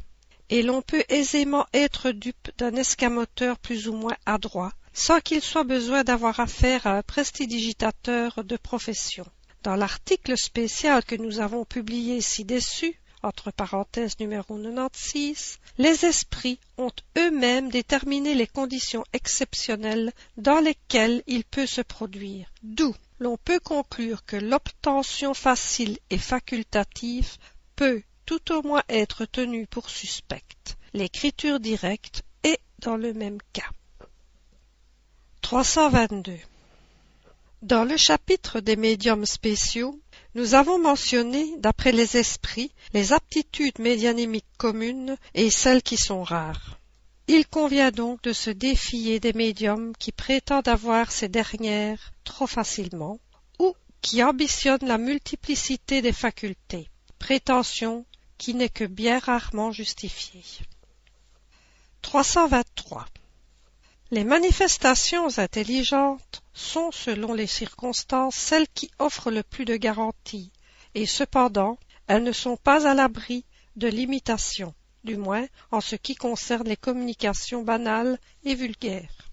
et 0.49 0.63
l'on 0.63 0.81
peut 0.81 1.05
aisément 1.07 1.65
être 1.73 2.11
dupe 2.11 2.51
d'un 2.57 2.75
escamoteur 2.75 3.57
plus 3.57 3.87
ou 3.87 3.93
moins 3.93 4.17
adroit, 4.25 4.73
sans 4.91 5.21
qu'il 5.21 5.41
soit 5.41 5.63
besoin 5.63 6.03
d'avoir 6.03 6.41
affaire 6.41 6.85
à 6.87 6.97
un 6.97 7.03
prestidigitateur 7.03 8.43
de 8.43 8.57
profession. 8.57 9.25
Dans 9.63 9.77
l'article 9.77 10.37
spécial 10.37 11.05
que 11.05 11.15
nous 11.15 11.39
avons 11.39 11.63
publié 11.63 12.19
ci-dessus, 12.19 12.99
entre 13.23 13.51
parenthèses 13.51 14.19
numéro 14.19 14.57
96, 14.57 15.59
les 15.77 16.05
esprits 16.05 16.59
ont 16.77 16.91
eux-mêmes 17.17 17.69
déterminé 17.69 18.35
les 18.35 18.47
conditions 18.47 19.05
exceptionnelles 19.13 20.11
dans 20.35 20.59
lesquelles 20.59 21.23
il 21.27 21.45
peut 21.45 21.65
se 21.65 21.81
produire, 21.81 22.51
d'où 22.61 22.93
l'on 23.19 23.37
peut 23.37 23.59
conclure 23.59 24.25
que 24.25 24.37
l'obtention 24.37 25.33
facile 25.33 25.99
et 26.09 26.17
facultative 26.17 27.37
peut 27.75 28.01
tout 28.25 28.51
au 28.51 28.61
moins 28.61 28.83
être 28.89 29.25
tenue 29.25 29.67
pour 29.67 29.89
suspecte. 29.89 30.77
L'écriture 30.93 31.59
directe 31.59 32.23
est 32.43 32.59
dans 32.79 32.95
le 32.95 33.13
même 33.13 33.39
cas. 33.53 33.69
322. 35.41 36.37
Dans 37.61 37.83
le 37.83 37.97
chapitre 37.97 38.59
des 38.59 38.75
médiums 38.75 39.25
spéciaux, 39.25 39.99
nous 40.35 40.53
avons 40.53 40.79
mentionné, 40.79 41.55
d'après 41.57 41.91
les 41.91 42.17
esprits, 42.17 42.71
les 42.93 43.11
aptitudes 43.13 43.79
médianimiques 43.79 44.45
communes 44.57 45.17
et 45.33 45.49
celles 45.49 45.81
qui 45.81 45.97
sont 45.97 46.23
rares. 46.23 46.79
Il 47.31 47.45
convient 47.45 47.91
donc 47.91 48.23
de 48.23 48.33
se 48.33 48.49
défier 48.49 49.19
des 49.19 49.33
médiums 49.33 49.93
qui 49.99 50.11
prétendent 50.11 50.67
avoir 50.67 51.11
ces 51.11 51.29
dernières 51.29 52.11
trop 52.23 52.47
facilement 52.47 53.19
ou 53.59 53.75
qui 54.01 54.23
ambitionnent 54.23 54.87
la 54.87 54.97
multiplicité 54.97 56.01
des 56.01 56.11
facultés, 56.11 56.89
prétention 57.19 58.03
qui 58.39 58.55
n'est 58.55 58.67
que 58.67 58.83
bien 58.83 59.19
rarement 59.19 59.71
justifiée. 59.71 60.43
323. 62.01 63.05
Les 64.09 64.23
manifestations 64.23 65.37
intelligentes 65.37 66.41
sont, 66.55 66.91
selon 66.91 67.35
les 67.35 67.45
circonstances, 67.45 68.33
celles 68.33 68.67
qui 68.69 68.89
offrent 68.97 69.29
le 69.29 69.43
plus 69.43 69.65
de 69.65 69.75
garanties, 69.75 70.51
et 70.95 71.05
cependant 71.05 71.77
elles 72.07 72.23
ne 72.23 72.31
sont 72.31 72.57
pas 72.57 72.87
à 72.87 72.95
l'abri 72.95 73.45
de 73.75 73.87
l'imitation, 73.87 74.73
du 75.03 75.17
moins 75.17 75.47
en 75.71 75.81
ce 75.81 75.95
qui 75.95 76.15
concerne 76.15 76.67
les 76.67 76.77
communications 76.77 77.63
banales 77.63 78.17
et 78.43 78.55
vulgaires. 78.55 79.29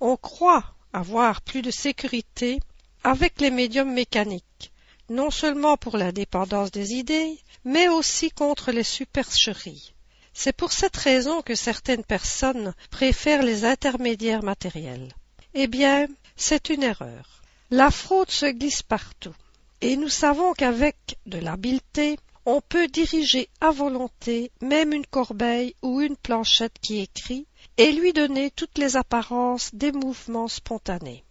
On 0.00 0.16
croit 0.16 0.74
avoir 0.92 1.42
plus 1.42 1.62
de 1.62 1.70
sécurité 1.70 2.58
avec 3.04 3.40
les 3.40 3.50
médiums 3.50 3.92
mécaniques, 3.92 4.72
non 5.08 5.30
seulement 5.30 5.76
pour 5.76 5.96
l'indépendance 5.96 6.70
des 6.70 6.94
idées, 6.94 7.38
mais 7.64 7.88
aussi 7.88 8.30
contre 8.30 8.72
les 8.72 8.82
supercheries. 8.82 9.94
C'est 10.32 10.52
pour 10.52 10.72
cette 10.72 10.96
raison 10.96 11.40
que 11.40 11.54
certaines 11.54 12.04
personnes 12.04 12.74
préfèrent 12.90 13.42
les 13.42 13.64
intermédiaires 13.64 14.42
matériels. 14.42 15.12
Eh 15.54 15.66
bien, 15.66 16.08
c'est 16.36 16.68
une 16.68 16.82
erreur. 16.82 17.42
La 17.70 17.90
fraude 17.90 18.30
se 18.30 18.46
glisse 18.46 18.82
partout, 18.82 19.34
et 19.80 19.96
nous 19.96 20.08
savons 20.08 20.52
qu'avec 20.52 21.16
de 21.26 21.38
l'habileté, 21.38 22.18
on 22.46 22.60
peut 22.60 22.86
diriger 22.86 23.48
à 23.60 23.72
volonté 23.72 24.52
même 24.62 24.92
une 24.92 25.04
corbeille 25.04 25.74
ou 25.82 26.00
une 26.00 26.16
planchette 26.16 26.78
qui 26.80 27.00
écrit, 27.00 27.46
et 27.76 27.90
lui 27.92 28.12
donner 28.12 28.52
toutes 28.52 28.78
les 28.78 28.96
apparences 28.96 29.74
des 29.74 29.90
mouvements 29.90 30.48
spontanés. 30.48 31.24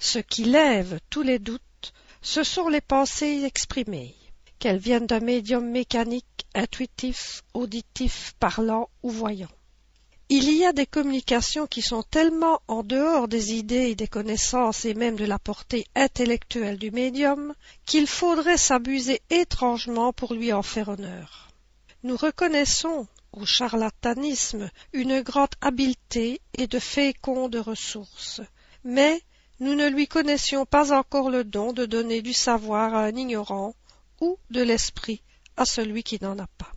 Ce 0.00 0.18
qui 0.18 0.44
lève 0.44 0.98
tous 1.08 1.22
les 1.22 1.38
doutes, 1.38 1.92
ce 2.20 2.42
sont 2.42 2.68
les 2.68 2.80
pensées 2.80 3.44
exprimées 3.44 4.16
qu'elles 4.58 4.78
viennent 4.78 5.06
d'un 5.06 5.20
médium 5.20 5.64
mécanique, 5.64 6.46
intuitif, 6.54 7.42
auditif, 7.54 8.34
parlant 8.40 8.90
ou 9.02 9.10
voyant. 9.10 9.48
Il 10.32 10.48
y 10.52 10.64
a 10.64 10.72
des 10.72 10.86
communications 10.86 11.66
qui 11.66 11.82
sont 11.82 12.04
tellement 12.04 12.62
en 12.68 12.84
dehors 12.84 13.26
des 13.26 13.52
idées 13.54 13.90
et 13.90 13.94
des 13.96 14.06
connaissances 14.06 14.84
et 14.84 14.94
même 14.94 15.16
de 15.16 15.24
la 15.24 15.40
portée 15.40 15.86
intellectuelle 15.96 16.78
du 16.78 16.92
médium 16.92 17.52
qu'il 17.84 18.06
faudrait 18.06 18.56
s'abuser 18.56 19.22
étrangement 19.28 20.12
pour 20.12 20.32
lui 20.32 20.52
en 20.52 20.62
faire 20.62 20.88
honneur. 20.88 21.48
Nous 22.04 22.16
reconnaissons 22.16 23.08
au 23.32 23.44
charlatanisme 23.44 24.70
une 24.92 25.20
grande 25.20 25.56
habileté 25.60 26.40
et 26.54 26.68
de 26.68 26.78
fécondes 26.78 27.56
ressources, 27.56 28.40
mais 28.84 29.20
nous 29.58 29.74
ne 29.74 29.88
lui 29.88 30.06
connaissions 30.06 30.64
pas 30.64 30.96
encore 30.96 31.30
le 31.30 31.42
don 31.42 31.72
de 31.72 31.86
donner 31.86 32.22
du 32.22 32.34
savoir 32.34 32.94
à 32.94 33.02
un 33.02 33.16
ignorant 33.16 33.74
ou 34.20 34.38
de 34.50 34.62
l'esprit 34.62 35.24
à 35.56 35.64
celui 35.64 36.04
qui 36.04 36.22
n'en 36.22 36.38
a 36.38 36.46
pas. 36.46 36.70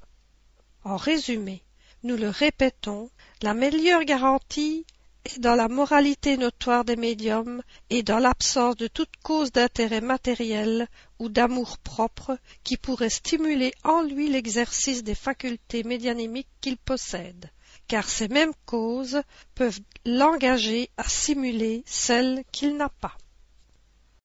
En 0.84 0.98
résumé, 0.98 1.62
nous 2.02 2.18
le 2.18 2.30
répétons, 2.30 3.12
la 3.44 3.54
meilleure 3.54 4.06
garantie 4.06 4.86
est 5.26 5.38
dans 5.38 5.56
la 5.56 5.68
moralité 5.68 6.38
notoire 6.38 6.86
des 6.86 6.96
médiums 6.96 7.62
et 7.90 8.02
dans 8.02 8.20
l'absence 8.20 8.78
de 8.78 8.88
toute 8.88 9.18
cause 9.22 9.52
d'intérêt 9.52 10.00
matériel 10.00 10.88
ou 11.20 11.28
d'amour-propre 11.28 12.38
qui 12.64 12.78
pourrait 12.78 13.10
stimuler 13.10 13.74
en 13.84 14.02
lui 14.02 14.30
l'exercice 14.30 15.04
des 15.04 15.14
facultés 15.14 15.84
médianimiques 15.84 16.48
qu'il 16.62 16.78
possède, 16.78 17.50
car 17.90 18.08
ces 18.08 18.30
mêmes 18.30 18.54
causes 18.66 19.22
peuvent 19.56 19.82
l'engager 20.06 20.90
à 20.96 21.04
simuler 21.04 21.84
celles 21.86 22.46
qu'il 22.54 22.78
n'a 22.78 22.88
pas. 22.88 23.18